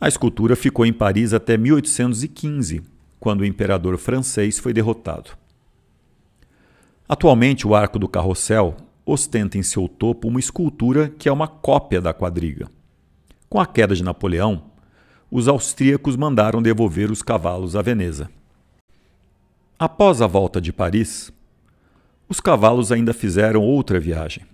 A 0.00 0.08
escultura 0.08 0.56
ficou 0.56 0.84
em 0.84 0.92
Paris 0.92 1.32
até 1.32 1.56
1815, 1.56 2.82
quando 3.20 3.42
o 3.42 3.46
imperador 3.46 3.96
francês 3.98 4.58
foi 4.58 4.72
derrotado. 4.72 5.30
Atualmente, 7.08 7.68
o 7.68 7.74
Arco 7.76 8.00
do 8.00 8.08
Carrossel 8.08 8.76
ostenta 9.06 9.56
em 9.58 9.62
seu 9.62 9.86
topo 9.86 10.26
uma 10.26 10.40
escultura 10.40 11.08
que 11.08 11.28
é 11.28 11.32
uma 11.32 11.46
cópia 11.46 12.00
da 12.00 12.12
quadriga. 12.12 12.68
Com 13.48 13.60
a 13.60 13.66
queda 13.66 13.94
de 13.94 14.02
Napoleão, 14.02 14.71
os 15.34 15.48
austríacos 15.48 16.14
mandaram 16.14 16.60
devolver 16.60 17.10
os 17.10 17.22
cavalos 17.22 17.74
a 17.74 17.80
Veneza. 17.80 18.30
Após 19.78 20.20
a 20.20 20.26
volta 20.26 20.60
de 20.60 20.74
Paris, 20.74 21.32
os 22.28 22.38
cavalos 22.38 22.92
ainda 22.92 23.14
fizeram 23.14 23.62
outra 23.62 23.98
viagem. 23.98 24.44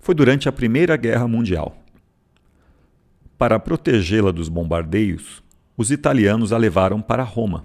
Foi 0.00 0.12
durante 0.12 0.48
a 0.48 0.52
Primeira 0.52 0.96
Guerra 0.96 1.28
Mundial. 1.28 1.78
Para 3.38 3.60
protegê-la 3.60 4.32
dos 4.32 4.48
bombardeios, 4.48 5.40
os 5.76 5.92
italianos 5.92 6.52
a 6.52 6.58
levaram 6.58 7.00
para 7.00 7.22
Roma. 7.22 7.64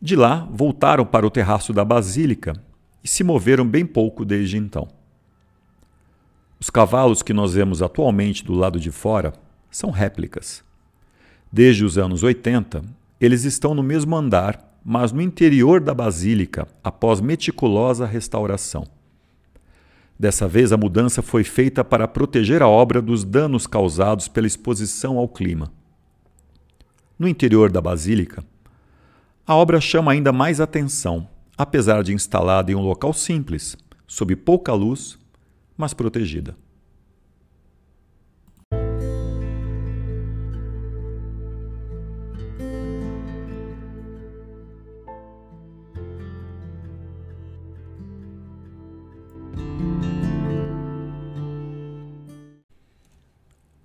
De 0.00 0.16
lá, 0.16 0.48
voltaram 0.50 1.06
para 1.06 1.24
o 1.24 1.30
terraço 1.30 1.72
da 1.72 1.84
Basílica 1.84 2.54
e 3.04 3.08
se 3.08 3.22
moveram 3.22 3.64
bem 3.64 3.86
pouco 3.86 4.24
desde 4.24 4.56
então. 4.56 4.88
Os 6.58 6.68
cavalos 6.70 7.22
que 7.22 7.32
nós 7.32 7.54
vemos 7.54 7.82
atualmente 7.82 8.44
do 8.44 8.52
lado 8.52 8.80
de 8.80 8.90
fora 8.90 9.32
são 9.70 9.90
réplicas. 9.90 10.64
Desde 11.52 11.84
os 11.84 11.98
anos 11.98 12.22
80, 12.22 12.82
eles 13.20 13.44
estão 13.44 13.74
no 13.74 13.82
mesmo 13.82 14.16
andar, 14.16 14.80
mas 14.82 15.12
no 15.12 15.20
interior 15.20 15.82
da 15.82 15.92
basílica, 15.92 16.66
após 16.82 17.20
meticulosa 17.20 18.06
restauração. 18.06 18.86
Dessa 20.18 20.48
vez, 20.48 20.72
a 20.72 20.78
mudança 20.78 21.20
foi 21.20 21.44
feita 21.44 21.84
para 21.84 22.08
proteger 22.08 22.62
a 22.62 22.68
obra 22.68 23.02
dos 23.02 23.22
danos 23.22 23.66
causados 23.66 24.28
pela 24.28 24.46
exposição 24.46 25.18
ao 25.18 25.28
clima. 25.28 25.70
No 27.18 27.28
interior 27.28 27.70
da 27.70 27.82
basílica, 27.82 28.42
a 29.46 29.54
obra 29.54 29.78
chama 29.78 30.12
ainda 30.12 30.32
mais 30.32 30.58
atenção, 30.58 31.28
apesar 31.58 32.02
de 32.02 32.14
instalada 32.14 32.72
em 32.72 32.74
um 32.74 32.80
local 32.80 33.12
simples, 33.12 33.76
sob 34.06 34.34
pouca 34.36 34.72
luz, 34.72 35.18
mas 35.76 35.92
protegida. 35.92 36.56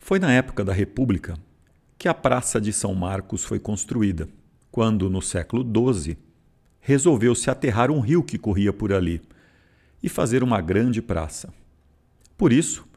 Foi 0.08 0.20
na 0.20 0.32
época 0.32 0.64
da 0.64 0.72
República 0.72 1.38
que 1.98 2.08
a 2.08 2.14
Praça 2.14 2.62
de 2.62 2.72
São 2.72 2.96
Marcos 2.96 3.44
foi 3.44 3.60
construída 3.60 4.30
quando, 4.72 5.10
no 5.10 5.22
século 5.22 5.66
XII, 5.66 6.18
resolveu-se 6.80 7.50
aterrar 7.50 7.92
um 7.92 8.00
rio 8.00 8.24
que 8.24 8.38
corria 8.38 8.72
por 8.72 8.94
ali 8.94 9.22
e 10.02 10.08
fazer 10.08 10.44
uma 10.44 10.62
grande 10.62 11.02
praça. 11.02 11.54
Por 12.38 12.54
isso, 12.54 12.88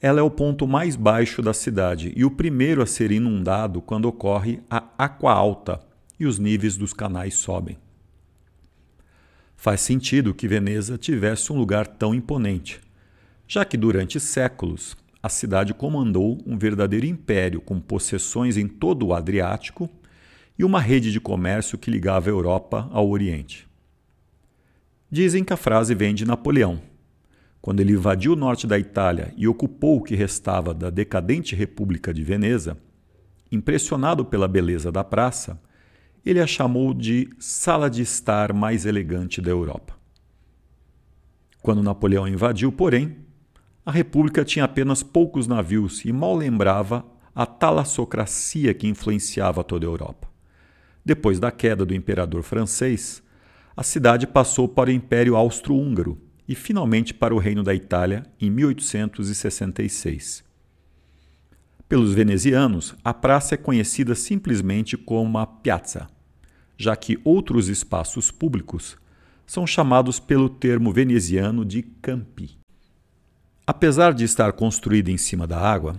ela 0.00 0.20
é 0.20 0.22
o 0.22 0.30
ponto 0.30 0.64
mais 0.64 0.94
baixo 0.94 1.42
da 1.42 1.52
cidade 1.52 2.12
e 2.14 2.24
o 2.24 2.30
primeiro 2.30 2.80
a 2.80 2.86
ser 2.86 3.10
inundado 3.10 3.82
quando 3.82 4.04
ocorre 4.04 4.62
a 4.70 4.84
aqua 4.96 5.32
alta 5.32 5.80
e 6.16 6.26
os 6.26 6.38
níveis 6.38 6.76
dos 6.76 6.92
canais 6.92 7.34
sobem. 7.34 7.76
Faz 9.56 9.80
sentido 9.80 10.32
que 10.32 10.46
Veneza 10.46 10.96
tivesse 10.96 11.52
um 11.52 11.56
lugar 11.56 11.88
tão 11.88 12.14
imponente, 12.14 12.80
já 13.48 13.64
que 13.64 13.76
durante 13.76 14.20
séculos 14.20 14.96
a 15.22 15.28
cidade 15.28 15.72
comandou 15.72 16.42
um 16.44 16.58
verdadeiro 16.58 17.06
império 17.06 17.60
com 17.60 17.80
possessões 17.80 18.56
em 18.56 18.66
todo 18.66 19.06
o 19.06 19.14
Adriático 19.14 19.88
e 20.58 20.64
uma 20.64 20.80
rede 20.80 21.12
de 21.12 21.20
comércio 21.20 21.78
que 21.78 21.90
ligava 21.90 22.28
a 22.28 22.32
Europa 22.32 22.88
ao 22.90 23.08
Oriente. 23.08 23.68
Dizem 25.08 25.44
que 25.44 25.52
a 25.52 25.56
frase 25.56 25.94
vem 25.94 26.12
de 26.12 26.24
Napoleão. 26.24 26.80
Quando 27.60 27.78
ele 27.78 27.92
invadiu 27.92 28.32
o 28.32 28.36
norte 28.36 28.66
da 28.66 28.76
Itália 28.76 29.32
e 29.36 29.46
ocupou 29.46 29.98
o 29.98 30.02
que 30.02 30.16
restava 30.16 30.74
da 30.74 30.90
decadente 30.90 31.54
República 31.54 32.12
de 32.12 32.24
Veneza, 32.24 32.76
impressionado 33.50 34.24
pela 34.24 34.48
beleza 34.48 34.90
da 34.90 35.04
praça, 35.04 35.60
ele 36.26 36.40
a 36.40 36.46
chamou 36.46 36.92
de 36.92 37.30
sala 37.38 37.88
de 37.88 38.02
estar 38.02 38.52
mais 38.52 38.86
elegante 38.86 39.40
da 39.40 39.50
Europa. 39.50 39.96
Quando 41.62 41.82
Napoleão 41.82 42.26
invadiu, 42.26 42.72
porém, 42.72 43.21
a 43.84 43.90
República 43.90 44.44
tinha 44.44 44.64
apenas 44.64 45.02
poucos 45.02 45.48
navios 45.48 46.04
e 46.04 46.12
mal 46.12 46.36
lembrava 46.36 47.04
a 47.34 47.44
talassocracia 47.44 48.72
que 48.72 48.86
influenciava 48.86 49.64
toda 49.64 49.84
a 49.84 49.88
Europa. 49.88 50.28
Depois 51.04 51.40
da 51.40 51.50
queda 51.50 51.84
do 51.84 51.94
imperador 51.94 52.42
francês, 52.44 53.22
a 53.76 53.82
cidade 53.82 54.26
passou 54.26 54.68
para 54.68 54.90
o 54.90 54.92
Império 54.92 55.34
Austro-Húngaro 55.34 56.20
e 56.46 56.54
finalmente 56.54 57.12
para 57.12 57.34
o 57.34 57.38
Reino 57.38 57.64
da 57.64 57.74
Itália 57.74 58.24
em 58.40 58.50
1866. 58.50 60.44
Pelos 61.88 62.14
venezianos, 62.14 62.94
a 63.04 63.12
praça 63.12 63.54
é 63.54 63.58
conhecida 63.58 64.14
simplesmente 64.14 64.96
como 64.96 65.38
a 65.38 65.46
piazza, 65.46 66.08
já 66.78 66.94
que 66.94 67.18
outros 67.24 67.68
espaços 67.68 68.30
públicos 68.30 68.96
são 69.44 69.66
chamados 69.66 70.20
pelo 70.20 70.48
termo 70.48 70.92
veneziano 70.92 71.64
de 71.64 71.82
campi. 71.82 72.61
Apesar 73.64 74.12
de 74.12 74.24
estar 74.24 74.52
construída 74.52 75.10
em 75.10 75.16
cima 75.16 75.46
da 75.46 75.56
água, 75.56 75.94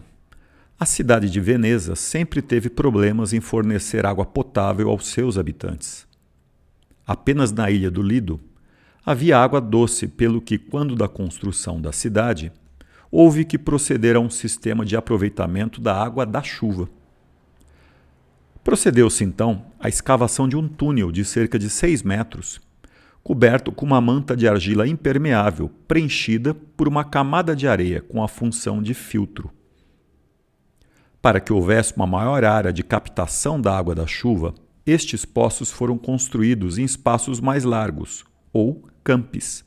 a 0.78 0.86
cidade 0.86 1.30
de 1.30 1.40
Veneza 1.40 1.96
sempre 1.96 2.42
teve 2.42 2.70
problemas 2.70 3.32
em 3.32 3.40
fornecer 3.40 4.06
água 4.06 4.26
potável 4.26 4.90
aos 4.90 5.08
seus 5.08 5.38
habitantes. 5.38 6.06
Apenas 7.08 7.54
na 7.54 7.72
ilha 7.72 7.90
do 7.90 8.02
Lido 8.02 8.38
havia 9.06 9.38
água 9.38 9.62
doce, 9.62 10.08
pelo 10.08 10.42
que, 10.42 10.58
quando 10.58 10.94
da 10.94 11.08
construção 11.08 11.82
da 11.82 11.94
cidade, 11.94 12.52
houve 13.10 13.46
que 13.46 13.58
proceder 13.58 14.18
a 14.18 14.20
um 14.20 14.30
sistema 14.30 14.86
de 14.86 14.98
aproveitamento 14.98 15.80
da 15.80 15.96
água 15.96 16.26
da 16.26 16.44
chuva. 16.44 16.90
Procedeu-se 18.62 19.24
então 19.24 19.68
à 19.80 19.88
escavação 19.88 20.50
de 20.50 20.58
um 20.58 20.68
túnel 20.68 21.14
de 21.14 21.24
cerca 21.24 21.58
de 21.58 21.70
6 21.70 22.04
metros, 22.04 22.60
coberto 23.24 23.72
com 23.72 23.86
uma 23.86 24.02
manta 24.02 24.36
de 24.36 24.48
argila 24.48 24.86
impermeável 24.86 25.72
preenchida 25.88 26.54
por 26.54 26.88
uma 26.88 27.06
camada 27.06 27.56
de 27.56 27.68
areia 27.68 28.02
com 28.02 28.22
a 28.22 28.28
função 28.28 28.84
de 28.84 28.94
filtro. 28.94 29.50
Para 31.22 31.40
que 31.40 31.54
houvesse 31.54 31.96
uma 31.96 32.06
maior 32.06 32.44
área 32.44 32.74
de 32.74 32.84
captação 32.84 33.62
da 33.62 33.76
água 33.78 33.96
da 33.96 34.06
chuva, 34.06 34.54
estes 34.86 35.24
poços 35.24 35.72
foram 35.72 35.98
construídos 35.98 36.78
em 36.78 36.84
espaços 36.84 37.40
mais 37.40 37.64
largos, 37.64 38.26
ou 38.52 38.84
campes. 39.02 39.64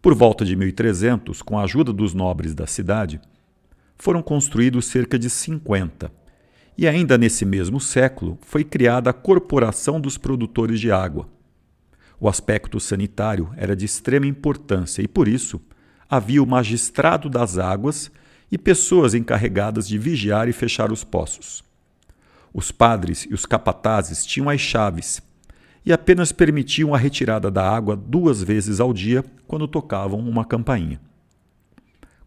Por 0.00 0.14
volta 0.14 0.42
de 0.42 0.56
1300, 0.56 1.42
com 1.42 1.58
a 1.58 1.64
ajuda 1.64 1.92
dos 1.92 2.14
nobres 2.14 2.54
da 2.54 2.66
cidade, 2.66 3.20
foram 3.98 4.22
construídos 4.22 4.86
cerca 4.86 5.18
de 5.18 5.28
50. 5.28 6.10
E 6.78 6.88
ainda 6.88 7.18
nesse 7.18 7.44
mesmo 7.44 7.78
século 7.78 8.38
foi 8.40 8.64
criada 8.64 9.10
a 9.10 9.12
Corporação 9.12 10.00
dos 10.00 10.16
Produtores 10.16 10.80
de 10.80 10.90
Água. 10.90 11.28
O 12.20 12.28
aspecto 12.28 12.78
sanitário 12.78 13.50
era 13.56 13.74
de 13.74 13.86
extrema 13.86 14.26
importância 14.26 15.00
e, 15.00 15.08
por 15.08 15.26
isso, 15.26 15.58
havia 16.08 16.42
o 16.42 16.46
magistrado 16.46 17.30
das 17.30 17.56
águas 17.56 18.12
e 18.52 18.58
pessoas 18.58 19.14
encarregadas 19.14 19.88
de 19.88 19.96
vigiar 19.96 20.46
e 20.46 20.52
fechar 20.52 20.92
os 20.92 21.02
poços. 21.02 21.64
Os 22.52 22.70
padres 22.70 23.26
e 23.30 23.32
os 23.32 23.46
capatazes 23.46 24.26
tinham 24.26 24.50
as 24.50 24.60
chaves 24.60 25.22
e 25.86 25.94
apenas 25.94 26.30
permitiam 26.30 26.94
a 26.94 26.98
retirada 26.98 27.50
da 27.50 27.66
água 27.66 27.96
duas 27.96 28.42
vezes 28.42 28.80
ao 28.80 28.92
dia 28.92 29.24
quando 29.46 29.66
tocavam 29.66 30.20
uma 30.20 30.44
campainha. 30.44 31.00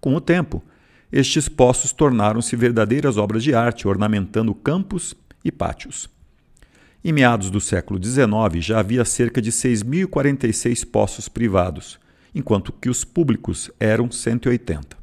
Com 0.01 0.15
o 0.15 0.21
tempo, 0.21 0.63
estes 1.11 1.47
poços 1.47 1.91
tornaram-se 1.91 2.55
verdadeiras 2.55 3.17
obras 3.17 3.43
de 3.43 3.53
arte, 3.53 3.87
ornamentando 3.87 4.55
campos 4.55 5.13
e 5.45 5.51
pátios. 5.51 6.09
Em 7.05 7.11
meados 7.11 7.51
do 7.51 7.59
século 7.59 8.01
XIX, 8.01 8.65
já 8.65 8.79
havia 8.79 9.03
cerca 9.03 9.41
de 9.41 9.51
6.046 9.51 10.89
poços 10.89 11.27
privados, 11.27 11.99
enquanto 12.33 12.71
que 12.71 12.89
os 12.89 13.03
públicos 13.03 13.69
eram 13.77 14.09
180. 14.09 14.95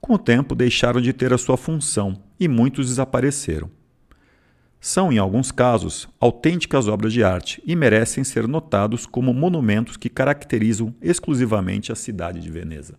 Com 0.00 0.14
o 0.14 0.18
tempo, 0.18 0.54
deixaram 0.54 1.00
de 1.00 1.12
ter 1.12 1.32
a 1.32 1.38
sua 1.38 1.56
função 1.56 2.22
e 2.38 2.46
muitos 2.46 2.86
desapareceram. 2.86 3.68
São, 4.80 5.12
em 5.12 5.18
alguns 5.18 5.50
casos, 5.50 6.08
autênticas 6.20 6.86
obras 6.86 7.12
de 7.12 7.24
arte 7.24 7.60
e 7.66 7.74
merecem 7.74 8.22
ser 8.22 8.46
notados 8.46 9.06
como 9.06 9.34
monumentos 9.34 9.96
que 9.96 10.08
caracterizam 10.08 10.94
exclusivamente 11.02 11.90
a 11.90 11.96
cidade 11.96 12.40
de 12.40 12.48
Veneza. 12.48 12.96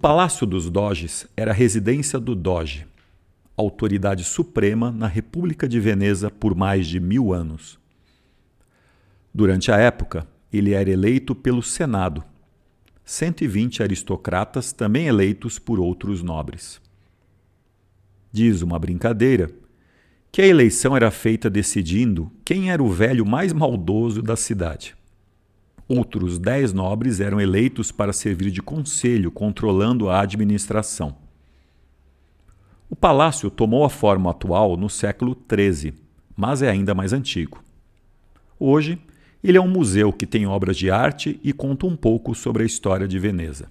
Palácio 0.00 0.46
dos 0.46 0.70
Doges 0.70 1.26
era 1.36 1.50
a 1.50 1.54
residência 1.54 2.20
do 2.20 2.36
Doge, 2.36 2.86
autoridade 3.56 4.22
suprema 4.22 4.92
na 4.92 5.08
República 5.08 5.68
de 5.68 5.80
Veneza 5.80 6.30
por 6.30 6.54
mais 6.54 6.86
de 6.86 7.00
mil 7.00 7.32
anos. 7.32 7.80
Durante 9.34 9.72
a 9.72 9.76
época, 9.76 10.24
ele 10.52 10.72
era 10.72 10.88
eleito 10.88 11.34
pelo 11.34 11.64
Senado, 11.64 12.22
120 13.04 13.82
aristocratas 13.82 14.72
também 14.72 15.08
eleitos 15.08 15.58
por 15.58 15.80
outros 15.80 16.22
nobres. 16.22 16.80
Diz 18.30 18.62
uma 18.62 18.78
brincadeira 18.78 19.50
que 20.30 20.40
a 20.40 20.46
eleição 20.46 20.96
era 20.96 21.10
feita 21.10 21.50
decidindo 21.50 22.30
quem 22.44 22.70
era 22.70 22.80
o 22.80 22.88
velho 22.88 23.26
mais 23.26 23.52
maldoso 23.52 24.22
da 24.22 24.36
cidade. 24.36 24.97
Outros 25.88 26.38
dez 26.38 26.74
nobres 26.74 27.18
eram 27.18 27.40
eleitos 27.40 27.90
para 27.90 28.12
servir 28.12 28.50
de 28.50 28.60
conselho, 28.60 29.30
controlando 29.30 30.10
a 30.10 30.20
administração. 30.20 31.16
O 32.90 32.94
palácio 32.94 33.50
tomou 33.50 33.84
a 33.84 33.88
forma 33.88 34.30
atual 34.30 34.76
no 34.76 34.90
século 34.90 35.34
XIII, 35.50 35.94
mas 36.36 36.60
é 36.60 36.68
ainda 36.68 36.94
mais 36.94 37.14
antigo. 37.14 37.64
Hoje, 38.60 38.98
ele 39.42 39.56
é 39.56 39.60
um 39.60 39.68
museu 39.68 40.12
que 40.12 40.26
tem 40.26 40.46
obras 40.46 40.76
de 40.76 40.90
arte 40.90 41.40
e 41.42 41.54
conta 41.54 41.86
um 41.86 41.96
pouco 41.96 42.34
sobre 42.34 42.64
a 42.64 42.66
história 42.66 43.08
de 43.08 43.18
Veneza. 43.18 43.70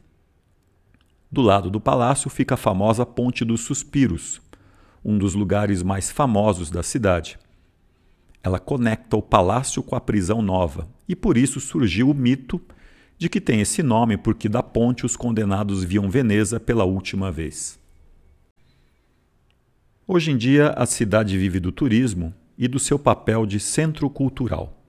Do 1.32 1.42
lado 1.42 1.70
do 1.70 1.80
palácio 1.80 2.32
fica 2.32 2.56
a 2.56 2.58
famosa 2.58 3.06
Ponte 3.06 3.46
dos 3.46 3.62
Suspiros, 3.62 4.42
um 5.06 5.20
dos 5.20 5.36
lugares 5.36 5.84
mais 5.84 6.10
famosos 6.10 6.72
da 6.72 6.82
cidade. 6.82 7.38
Ela 8.48 8.60
conecta 8.62 9.18
o 9.18 9.22
palácio 9.22 9.84
com 9.84 9.94
a 9.94 10.00
prisão 10.00 10.42
nova, 10.42 10.88
e 11.06 11.18
por 11.18 11.36
isso 11.36 11.60
surgiu 11.60 12.10
o 12.10 12.14
mito 12.14 12.62
de 13.18 13.28
que 13.28 13.42
tem 13.42 13.60
esse 13.60 13.84
nome 13.84 14.16
porque 14.16 14.48
da 14.48 14.64
ponte 14.64 15.06
os 15.06 15.18
condenados 15.18 15.84
viam 15.84 16.10
Veneza 16.10 16.58
pela 16.58 16.86
última 16.86 17.30
vez. 17.30 17.78
Hoje 20.08 20.32
em 20.32 20.38
dia, 20.38 20.70
a 20.70 20.86
cidade 20.86 21.38
vive 21.38 21.60
do 21.60 21.74
turismo 21.74 22.34
e 22.58 22.70
do 22.70 22.80
seu 22.80 22.98
papel 22.98 23.46
de 23.46 23.60
centro 23.60 24.10
cultural, 24.10 24.82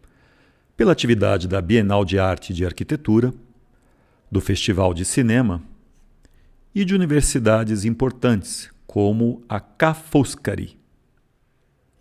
pela 0.76 0.92
atividade 0.92 1.48
da 1.48 1.60
Bienal 1.60 2.04
de 2.04 2.16
Arte 2.16 2.52
e 2.52 2.54
de 2.54 2.64
Arquitetura, 2.64 3.34
do 4.30 4.40
Festival 4.40 4.94
de 4.94 5.04
Cinema 5.04 5.60
e 6.72 6.84
de 6.84 6.94
universidades 6.94 7.84
importantes, 7.84 8.70
como 8.86 9.42
a 9.48 9.58
Ca' 9.58 9.94
Foscari. 9.94 10.78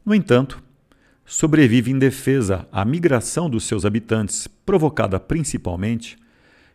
No 0.06 0.13
entanto, 0.13 0.67
sobrevive 1.28 1.92
em 1.92 2.00
defesa 2.00 2.66
à 2.72 2.86
migração 2.86 3.50
dos 3.50 3.66
seus 3.66 3.84
habitantes, 3.84 4.48
provocada 4.48 5.20
principalmente 5.20 6.18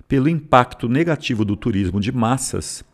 pelo 0.07 0.29
impacto 0.29 0.91
negativo 0.91 1.43
do 1.43 1.57
turismo 1.57 1.99
de 1.99 2.13
massas 2.13 2.85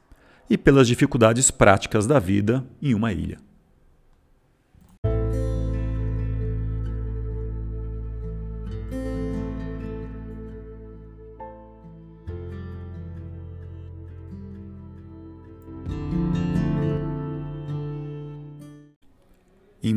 e 0.49 0.57
pelas 0.57 0.87
dificuldades 0.87 1.51
práticas 1.51 2.07
da 2.07 2.21
vida 2.21 2.65
em 2.81 2.95
uma 2.95 3.13
ilha. 3.13 3.48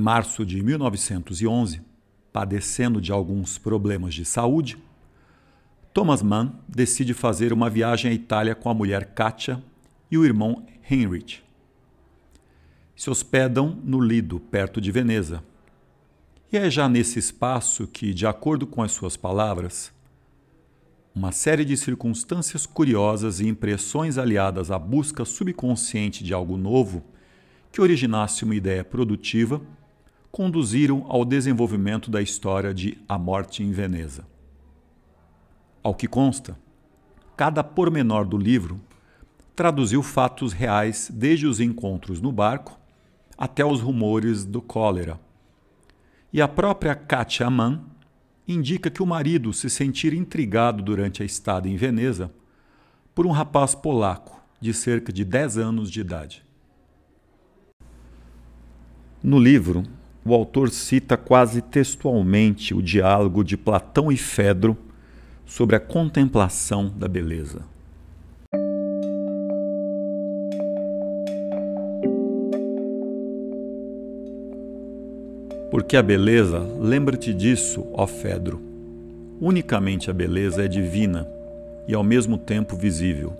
Março 0.02 0.46
de 0.46 0.62
1911, 0.62 1.82
padecendo 2.34 3.00
de 3.00 3.12
alguns 3.12 3.58
problemas 3.58 4.14
de 4.14 4.26
saúde, 4.26 4.78
Thomas 5.94 6.22
Mann 6.22 6.54
decide 6.68 7.14
fazer 7.14 7.54
uma 7.54 7.70
viagem 7.70 8.10
à 8.10 8.14
Itália 8.14 8.56
com 8.56 8.70
a 8.70 8.74
mulher 8.74 9.14
Katia 9.14 9.64
e 10.10 10.18
o 10.18 10.26
irmão 10.26 10.66
Heinrich. 10.90 11.44
Se 12.96 13.10
hospedam 13.10 13.78
no 13.84 14.00
Lido, 14.00 14.40
perto 14.40 14.82
de 14.82 14.92
Veneza. 14.92 15.44
E 16.52 16.58
é 16.58 16.70
já 16.70 16.90
nesse 16.90 17.20
espaço 17.20 17.88
que, 17.88 18.14
de 18.14 18.26
acordo 18.26 18.66
com 18.66 18.82
as 18.82 18.92
suas 18.92 19.16
palavras, 19.16 19.92
uma 21.14 21.32
série 21.32 21.66
de 21.66 21.76
circunstâncias 21.78 22.66
curiosas 22.66 23.40
e 23.40 23.48
impressões 23.48 24.18
aliadas 24.18 24.72
à 24.72 24.80
busca 24.80 25.26
subconsciente 25.26 26.24
de 26.24 26.34
algo 26.34 26.58
novo 26.58 27.04
que 27.72 27.82
originasse 27.82 28.44
uma 28.44 28.56
ideia 28.56 28.84
produtiva 28.84 29.62
conduziram 30.32 31.06
ao 31.10 31.26
desenvolvimento 31.26 32.10
da 32.10 32.22
história 32.22 32.74
de 32.74 32.98
A 33.08 33.18
Morte 33.18 33.64
em 33.64 33.72
Veneza. 33.72 34.26
Ao 35.84 35.94
que 35.94 36.08
consta, 36.08 36.58
cada 37.36 37.64
pormenor 37.64 38.26
do 38.26 38.38
livro 38.38 38.80
traduziu 39.56 40.02
fatos 40.02 40.54
reais 40.54 41.12
desde 41.14 41.46
os 41.46 41.60
encontros 41.60 42.22
no 42.22 42.32
barco 42.32 42.80
até 43.38 43.66
os 43.66 43.82
rumores 43.82 44.46
do 44.46 44.62
cólera. 44.62 45.20
E 46.32 46.42
a 46.42 46.48
própria 46.48 46.96
Katia 46.96 47.50
Mann 47.50 47.82
indica 48.48 48.90
que 48.90 49.04
o 49.04 49.06
marido 49.06 49.52
se 49.52 49.70
sentira 49.70 50.16
intrigado 50.16 50.82
durante 50.82 51.22
a 51.22 51.26
estada 51.26 51.68
em 51.68 51.76
Veneza 51.76 52.32
por 53.14 53.26
um 53.26 53.32
rapaz 53.32 53.76
polaco 53.76 54.42
de 54.62 54.74
cerca 54.74 55.12
de 55.12 55.26
10 55.26 55.58
anos 55.58 55.92
de 55.92 56.00
idade. 56.00 56.46
No 59.22 59.38
livro, 59.38 59.84
o 60.24 60.34
autor 60.34 60.70
cita 60.70 61.18
quase 61.18 61.62
textualmente 61.62 62.74
o 62.74 62.82
diálogo 62.82 63.44
de 63.44 63.58
Platão 63.58 64.12
e 64.12 64.18
Fedro 64.18 64.78
sobre 65.46 65.76
a 65.76 65.80
contemplação 65.80 66.88
da 66.96 67.08
beleza. 67.08 67.62
Porque 75.72 75.96
a 75.96 76.04
beleza, 76.04 76.60
lembra-te 76.80 77.34
disso, 77.34 77.88
ó 77.94 78.06
Fedro. 78.06 78.62
Unicamente 79.40 80.10
a 80.12 80.14
beleza 80.14 80.66
é 80.66 80.68
divina 80.68 81.28
e 81.88 81.96
ao 81.96 82.04
mesmo 82.04 82.38
tempo 82.38 82.76
visível. 82.76 83.34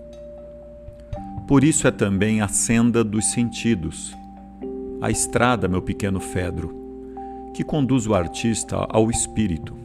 Por 1.46 1.62
isso 1.62 1.86
é 1.86 1.90
também 1.90 2.40
a 2.40 2.48
senda 2.48 3.04
dos 3.04 3.26
sentidos, 3.26 4.16
a 5.02 5.10
estrada, 5.10 5.66
meu 5.66 5.82
pequeno 5.82 6.20
Fedro, 6.20 6.72
que 7.52 7.64
conduz 7.64 8.06
o 8.06 8.14
artista 8.14 8.86
ao 8.88 9.10
espírito. 9.10 9.76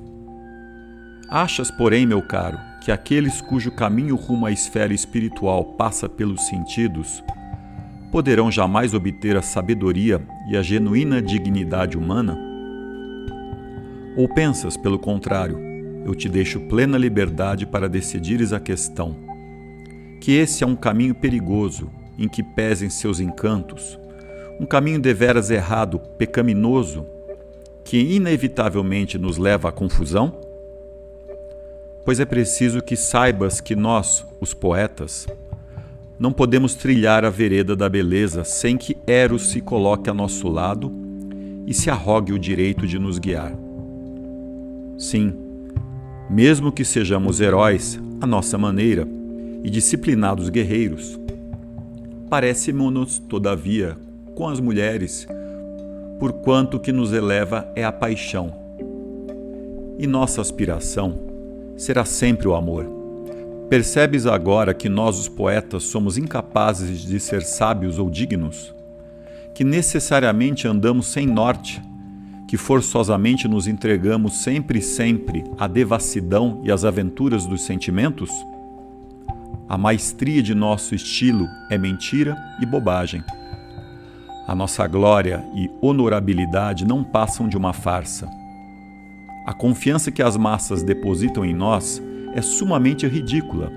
Achas, 1.27 1.71
porém, 1.71 2.06
meu 2.06 2.21
caro, 2.21 2.60
que 2.82 2.91
aqueles 2.91 3.41
cujo 3.41 3.71
caminho 3.71 4.15
rumo 4.15 4.45
à 4.45 4.51
esfera 4.51 4.93
espiritual 4.93 5.65
passa 5.73 6.08
pelos 6.08 6.45
sentidos 6.45 7.23
poderão 8.12 8.49
jamais 8.49 8.93
obter 8.93 9.36
a 9.36 9.41
sabedoria 9.41 10.21
e 10.49 10.56
a 10.56 10.62
genuína 10.62 11.21
dignidade 11.21 11.97
humana? 11.97 12.39
Ou 14.15 14.30
pensas, 14.30 14.77
pelo 14.77 14.97
contrário, 14.97 15.60
eu 16.06 16.15
te 16.15 16.30
deixo 16.30 16.62
plena 16.62 16.97
liberdade 16.97 17.65
para 17.65 17.89
decidires 17.89 18.53
a 18.53 18.60
questão, 18.60 19.15
que 20.21 20.32
esse 20.32 20.63
é 20.63 20.67
um 20.67 20.75
caminho 20.75 21.13
perigoso 21.13 21.89
em 22.17 22.30
que 22.30 22.41
pesem 22.41 22.89
seus 22.89 23.19
encantos, 23.19 23.99
um 24.60 24.65
caminho 24.65 25.00
deveras 25.00 25.50
errado, 25.50 26.00
pecaminoso, 26.17 27.06
que 27.84 27.98
inevitavelmente 27.98 29.17
nos 29.17 29.38
leva 29.38 29.70
à 29.70 29.72
confusão? 29.72 30.39
Pois 32.04 32.20
é 32.20 32.26
preciso 32.26 32.82
que 32.82 32.96
saibas 32.96 33.62
que 33.62 33.76
nós, 33.76 34.26
os 34.39 34.54
poetas, 34.54 35.28
não 36.20 36.32
podemos 36.32 36.74
trilhar 36.74 37.24
a 37.24 37.30
vereda 37.30 37.76
da 37.76 37.88
beleza 37.88 38.43
sem 38.43 38.78
que 38.78 38.98
Eros 39.06 39.50
se 39.50 39.62
coloque 39.62 40.10
a 40.10 40.13
nosso 40.13 40.48
lado 40.48 40.91
e 41.65 41.74
se 41.74 41.89
arrogue 41.89 42.34
o 42.34 42.39
direito 42.39 42.88
de 42.88 42.98
nos 42.98 43.20
guiar. 43.20 43.54
Sim, 44.98 45.34
mesmo 46.30 46.72
que 46.72 46.84
sejamos 46.84 47.39
heróis 47.39 48.00
à 48.20 48.26
nossa 48.26 48.58
maneira 48.58 49.08
e 49.63 49.70
disciplinados 49.70 50.50
guerreiros, 50.50 51.20
Parece-nos, 52.30 53.20
todavia, 53.20 53.96
com 54.38 54.47
as 54.47 54.60
mulheres, 54.60 55.28
por 56.19 56.32
quanto 56.32 56.80
que 56.80 56.91
nos 56.91 57.12
eleva 57.12 57.67
é 57.76 57.84
a 57.84 57.91
paixão. 57.91 58.54
E 59.97 60.06
nossa 60.06 60.41
aspiração 60.41 61.17
será 61.76 62.06
sempre 62.06 62.47
o 62.47 62.54
amor. 62.54 62.86
Percebes 63.67 64.28
agora 64.28 64.76
que 64.76 64.88
nós, 64.88 65.17
os 65.17 65.28
poetas, 65.28 65.86
somos 65.86 66.19
incapazes 66.19 67.02
de 67.02 67.19
ser 67.19 67.41
sábios 67.41 67.97
ou 67.97 68.12
dignos? 68.12 68.76
Que 69.56 69.63
necessariamente 69.63 70.67
andamos 70.67 71.08
sem 71.08 71.26
norte? 71.26 71.82
Que 72.47 72.58
forçosamente 72.58 73.47
nos 73.47 73.65
entregamos 73.67 74.43
sempre 74.43 74.78
e 74.78 74.84
sempre 74.84 75.43
à 75.58 75.65
devassidão 75.65 76.62
e 76.63 76.71
às 76.71 76.86
aventuras 76.86 77.47
dos 77.47 77.63
sentimentos? 77.63 78.30
A 79.67 79.80
maestria 79.80 80.43
de 80.43 80.54
nosso 80.54 80.93
estilo 80.93 81.47
é 81.71 81.78
mentira 81.78 82.38
e 82.62 82.67
bobagem. 82.67 83.23
A 84.47 84.55
nossa 84.55 84.88
glória 84.88 85.43
e 85.53 85.69
honorabilidade 85.81 86.88
não 86.88 87.03
passam 87.03 87.49
de 87.49 87.57
uma 87.57 87.73
farsa. 87.73 88.29
A 89.45 89.51
confiança 89.51 90.10
que 90.10 90.23
as 90.23 90.38
massas 90.38 90.81
depositam 90.81 91.43
em 91.43 91.53
nós 91.53 92.01
é 92.33 92.41
sumamente 92.41 93.05
ridícula. 93.05 93.69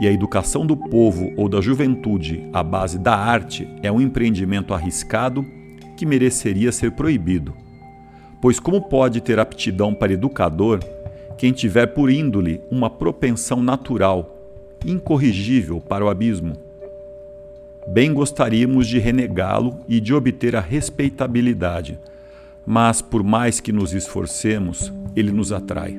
E 0.00 0.08
a 0.08 0.10
educação 0.10 0.64
do 0.64 0.74
povo 0.74 1.30
ou 1.36 1.50
da 1.50 1.60
juventude 1.60 2.48
à 2.50 2.62
base 2.62 2.98
da 2.98 3.14
arte 3.14 3.68
é 3.82 3.92
um 3.92 4.00
empreendimento 4.00 4.72
arriscado 4.72 5.44
que 5.98 6.06
mereceria 6.06 6.72
ser 6.72 6.92
proibido. 6.92 7.52
Pois, 8.40 8.58
como 8.58 8.80
pode 8.80 9.20
ter 9.20 9.38
aptidão 9.38 9.92
para 9.92 10.14
educador 10.14 10.80
quem 11.36 11.52
tiver 11.52 11.88
por 11.88 12.10
índole 12.10 12.58
uma 12.70 12.88
propensão 12.88 13.62
natural, 13.62 14.34
incorrigível 14.86 15.78
para 15.78 16.02
o 16.02 16.08
abismo? 16.08 16.69
Bem 17.86 18.12
gostaríamos 18.12 18.86
de 18.86 18.98
renegá-lo 18.98 19.80
e 19.88 20.00
de 20.00 20.14
obter 20.14 20.54
a 20.54 20.60
respeitabilidade, 20.60 21.98
mas 22.66 23.00
por 23.00 23.22
mais 23.22 23.60
que 23.60 23.72
nos 23.72 23.92
esforcemos, 23.92 24.92
ele 25.16 25.32
nos 25.32 25.52
atrai. 25.52 25.98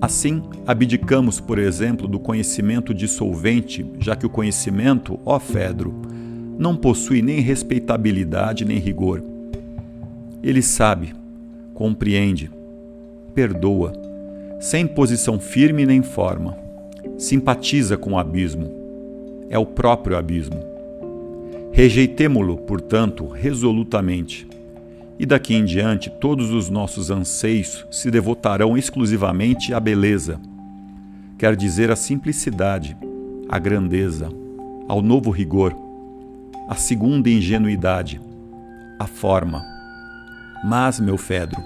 Assim, 0.00 0.42
abdicamos, 0.66 1.40
por 1.40 1.58
exemplo, 1.58 2.08
do 2.08 2.18
conhecimento 2.18 2.92
dissolvente, 2.92 3.86
já 3.98 4.16
que 4.16 4.26
o 4.26 4.30
conhecimento, 4.30 5.18
ó 5.24 5.38
Fedro, 5.38 5.94
não 6.58 6.76
possui 6.76 7.22
nem 7.22 7.40
respeitabilidade 7.40 8.64
nem 8.64 8.78
rigor. 8.78 9.22
Ele 10.42 10.60
sabe, 10.60 11.14
compreende, 11.72 12.50
perdoa, 13.34 13.92
sem 14.60 14.86
posição 14.86 15.38
firme 15.38 15.86
nem 15.86 16.02
forma, 16.02 16.56
simpatiza 17.16 17.96
com 17.96 18.12
o 18.12 18.18
abismo 18.18 18.81
é 19.52 19.58
o 19.58 19.66
próprio 19.66 20.16
abismo. 20.16 20.58
Rejeitemo-lo, 21.72 22.56
portanto, 22.56 23.28
resolutamente. 23.28 24.48
E 25.18 25.26
daqui 25.26 25.54
em 25.54 25.64
diante, 25.64 26.08
todos 26.08 26.50
os 26.50 26.70
nossos 26.70 27.10
anseios 27.10 27.86
se 27.90 28.10
devotarão 28.10 28.78
exclusivamente 28.78 29.74
à 29.74 29.78
beleza, 29.78 30.40
quer 31.38 31.54
dizer, 31.54 31.90
à 31.90 31.96
simplicidade, 31.96 32.96
à 33.46 33.58
grandeza, 33.58 34.30
ao 34.88 35.02
novo 35.02 35.30
rigor, 35.30 35.76
à 36.66 36.74
segunda 36.74 37.28
ingenuidade, 37.28 38.20
à 38.98 39.06
forma. 39.06 39.62
Mas, 40.64 40.98
meu 40.98 41.18
Fedro, 41.18 41.62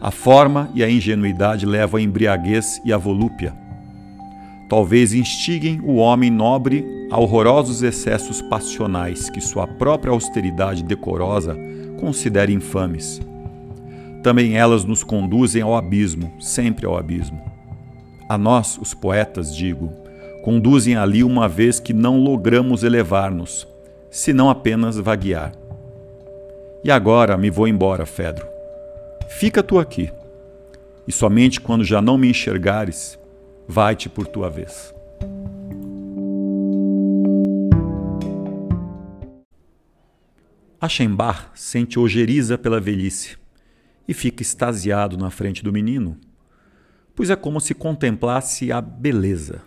a 0.00 0.10
forma 0.10 0.70
e 0.74 0.82
a 0.82 0.90
ingenuidade 0.90 1.66
levam 1.66 2.00
à 2.00 2.02
embriaguez 2.02 2.80
e 2.82 2.94
à 2.94 2.96
volúpia 2.96 3.54
talvez 4.70 5.12
instiguem 5.12 5.80
o 5.82 5.96
homem 5.96 6.30
nobre 6.30 6.99
a 7.10 7.18
horrorosos 7.18 7.82
excessos 7.82 8.40
passionais 8.42 9.28
que 9.28 9.40
sua 9.40 9.66
própria 9.66 10.12
austeridade 10.12 10.84
decorosa 10.84 11.56
considera 11.98 12.52
infames. 12.52 13.20
Também 14.22 14.56
elas 14.56 14.84
nos 14.84 15.02
conduzem 15.02 15.62
ao 15.62 15.76
abismo, 15.76 16.32
sempre 16.38 16.86
ao 16.86 16.96
abismo. 16.96 17.40
A 18.28 18.38
nós, 18.38 18.78
os 18.78 18.94
poetas, 18.94 19.54
digo, 19.54 19.92
conduzem 20.44 20.96
ali 20.96 21.24
uma 21.24 21.48
vez 21.48 21.80
que 21.80 21.92
não 21.92 22.20
logramos 22.20 22.84
elevar-nos, 22.84 23.66
senão 24.10 24.48
apenas 24.48 24.96
vaguear. 24.96 25.52
E 26.84 26.90
agora 26.90 27.36
me 27.36 27.50
vou 27.50 27.66
embora, 27.66 28.06
Fedro. 28.06 28.46
Fica 29.28 29.62
tu 29.62 29.78
aqui, 29.78 30.10
e 31.08 31.12
somente 31.12 31.60
quando 31.60 31.84
já 31.84 32.00
não 32.00 32.16
me 32.16 32.30
enxergares, 32.30 33.18
vai-te 33.66 34.08
por 34.08 34.26
tua 34.26 34.48
vez. 34.48 34.94
Achembar 40.80 41.50
sente 41.54 41.98
ojeriza 41.98 42.56
pela 42.56 42.80
velhice 42.80 43.36
e 44.08 44.14
fica 44.14 44.40
extasiado 44.40 45.18
na 45.18 45.28
frente 45.28 45.62
do 45.62 45.70
menino, 45.70 46.16
pois 47.14 47.28
é 47.28 47.36
como 47.36 47.60
se 47.60 47.74
contemplasse 47.74 48.72
a 48.72 48.80
beleza. 48.80 49.60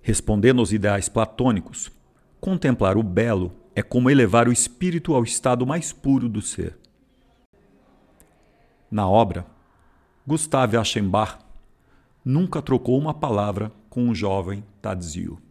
Respondendo 0.00 0.60
aos 0.60 0.70
ideais 0.70 1.08
platônicos, 1.08 1.90
contemplar 2.40 2.96
o 2.96 3.02
belo 3.02 3.52
é 3.74 3.82
como 3.82 4.08
elevar 4.08 4.46
o 4.46 4.52
espírito 4.52 5.12
ao 5.12 5.24
estado 5.24 5.66
mais 5.66 5.92
puro 5.92 6.28
do 6.28 6.40
ser. 6.40 6.78
Na 8.88 9.08
obra, 9.08 9.44
Gustave 10.24 10.76
Achembar 10.76 11.40
nunca 12.24 12.62
trocou 12.62 12.96
uma 12.96 13.12
palavra 13.12 13.72
com 13.88 14.08
o 14.08 14.14
jovem 14.14 14.62
Tadzio. 14.80 15.49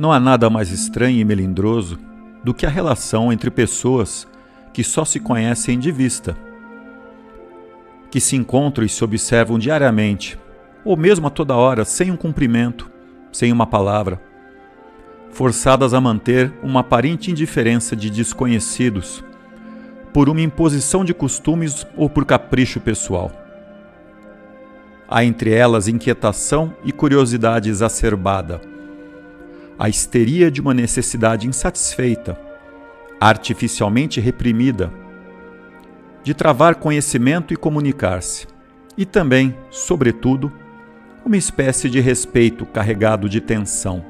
Não 0.00 0.10
há 0.10 0.18
nada 0.18 0.48
mais 0.48 0.70
estranho 0.70 1.18
e 1.18 1.24
melindroso 1.26 1.98
do 2.42 2.54
que 2.54 2.64
a 2.64 2.70
relação 2.70 3.30
entre 3.30 3.50
pessoas 3.50 4.26
que 4.72 4.82
só 4.82 5.04
se 5.04 5.20
conhecem 5.20 5.78
de 5.78 5.92
vista, 5.92 6.34
que 8.10 8.18
se 8.18 8.34
encontram 8.34 8.86
e 8.86 8.88
se 8.88 9.04
observam 9.04 9.58
diariamente 9.58 10.38
ou 10.86 10.96
mesmo 10.96 11.26
a 11.26 11.30
toda 11.30 11.54
hora, 11.54 11.84
sem 11.84 12.10
um 12.10 12.16
cumprimento, 12.16 12.90
sem 13.30 13.52
uma 13.52 13.66
palavra, 13.66 14.18
forçadas 15.32 15.92
a 15.92 16.00
manter 16.00 16.50
uma 16.62 16.80
aparente 16.80 17.30
indiferença 17.30 17.94
de 17.94 18.08
desconhecidos, 18.08 19.22
por 20.14 20.30
uma 20.30 20.40
imposição 20.40 21.04
de 21.04 21.12
costumes 21.12 21.86
ou 21.94 22.08
por 22.08 22.24
capricho 22.24 22.80
pessoal. 22.80 23.30
Há 25.06 25.22
entre 25.24 25.52
elas 25.52 25.88
inquietação 25.88 26.72
e 26.86 26.90
curiosidade 26.90 27.68
exacerbada, 27.68 28.62
a 29.80 29.88
histeria 29.88 30.50
de 30.50 30.60
uma 30.60 30.74
necessidade 30.74 31.48
insatisfeita, 31.48 32.38
artificialmente 33.18 34.20
reprimida, 34.20 34.92
de 36.22 36.34
travar 36.34 36.74
conhecimento 36.74 37.54
e 37.54 37.56
comunicar-se, 37.56 38.46
e 38.94 39.06
também, 39.06 39.56
sobretudo, 39.70 40.52
uma 41.24 41.38
espécie 41.38 41.88
de 41.88 41.98
respeito 41.98 42.66
carregado 42.66 43.26
de 43.26 43.40
tensão. 43.40 44.04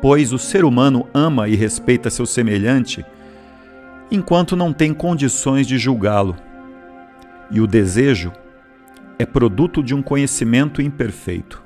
Pois 0.00 0.32
o 0.32 0.38
ser 0.38 0.64
humano 0.64 1.06
ama 1.12 1.46
e 1.46 1.54
respeita 1.54 2.08
seu 2.08 2.24
semelhante 2.24 3.04
enquanto 4.10 4.56
não 4.56 4.72
tem 4.72 4.94
condições 4.94 5.66
de 5.66 5.76
julgá-lo. 5.76 6.36
E 7.50 7.60
o 7.60 7.66
desejo 7.66 8.32
é 9.18 9.26
produto 9.26 9.82
de 9.82 9.94
um 9.94 10.00
conhecimento 10.00 10.80
imperfeito. 10.80 11.65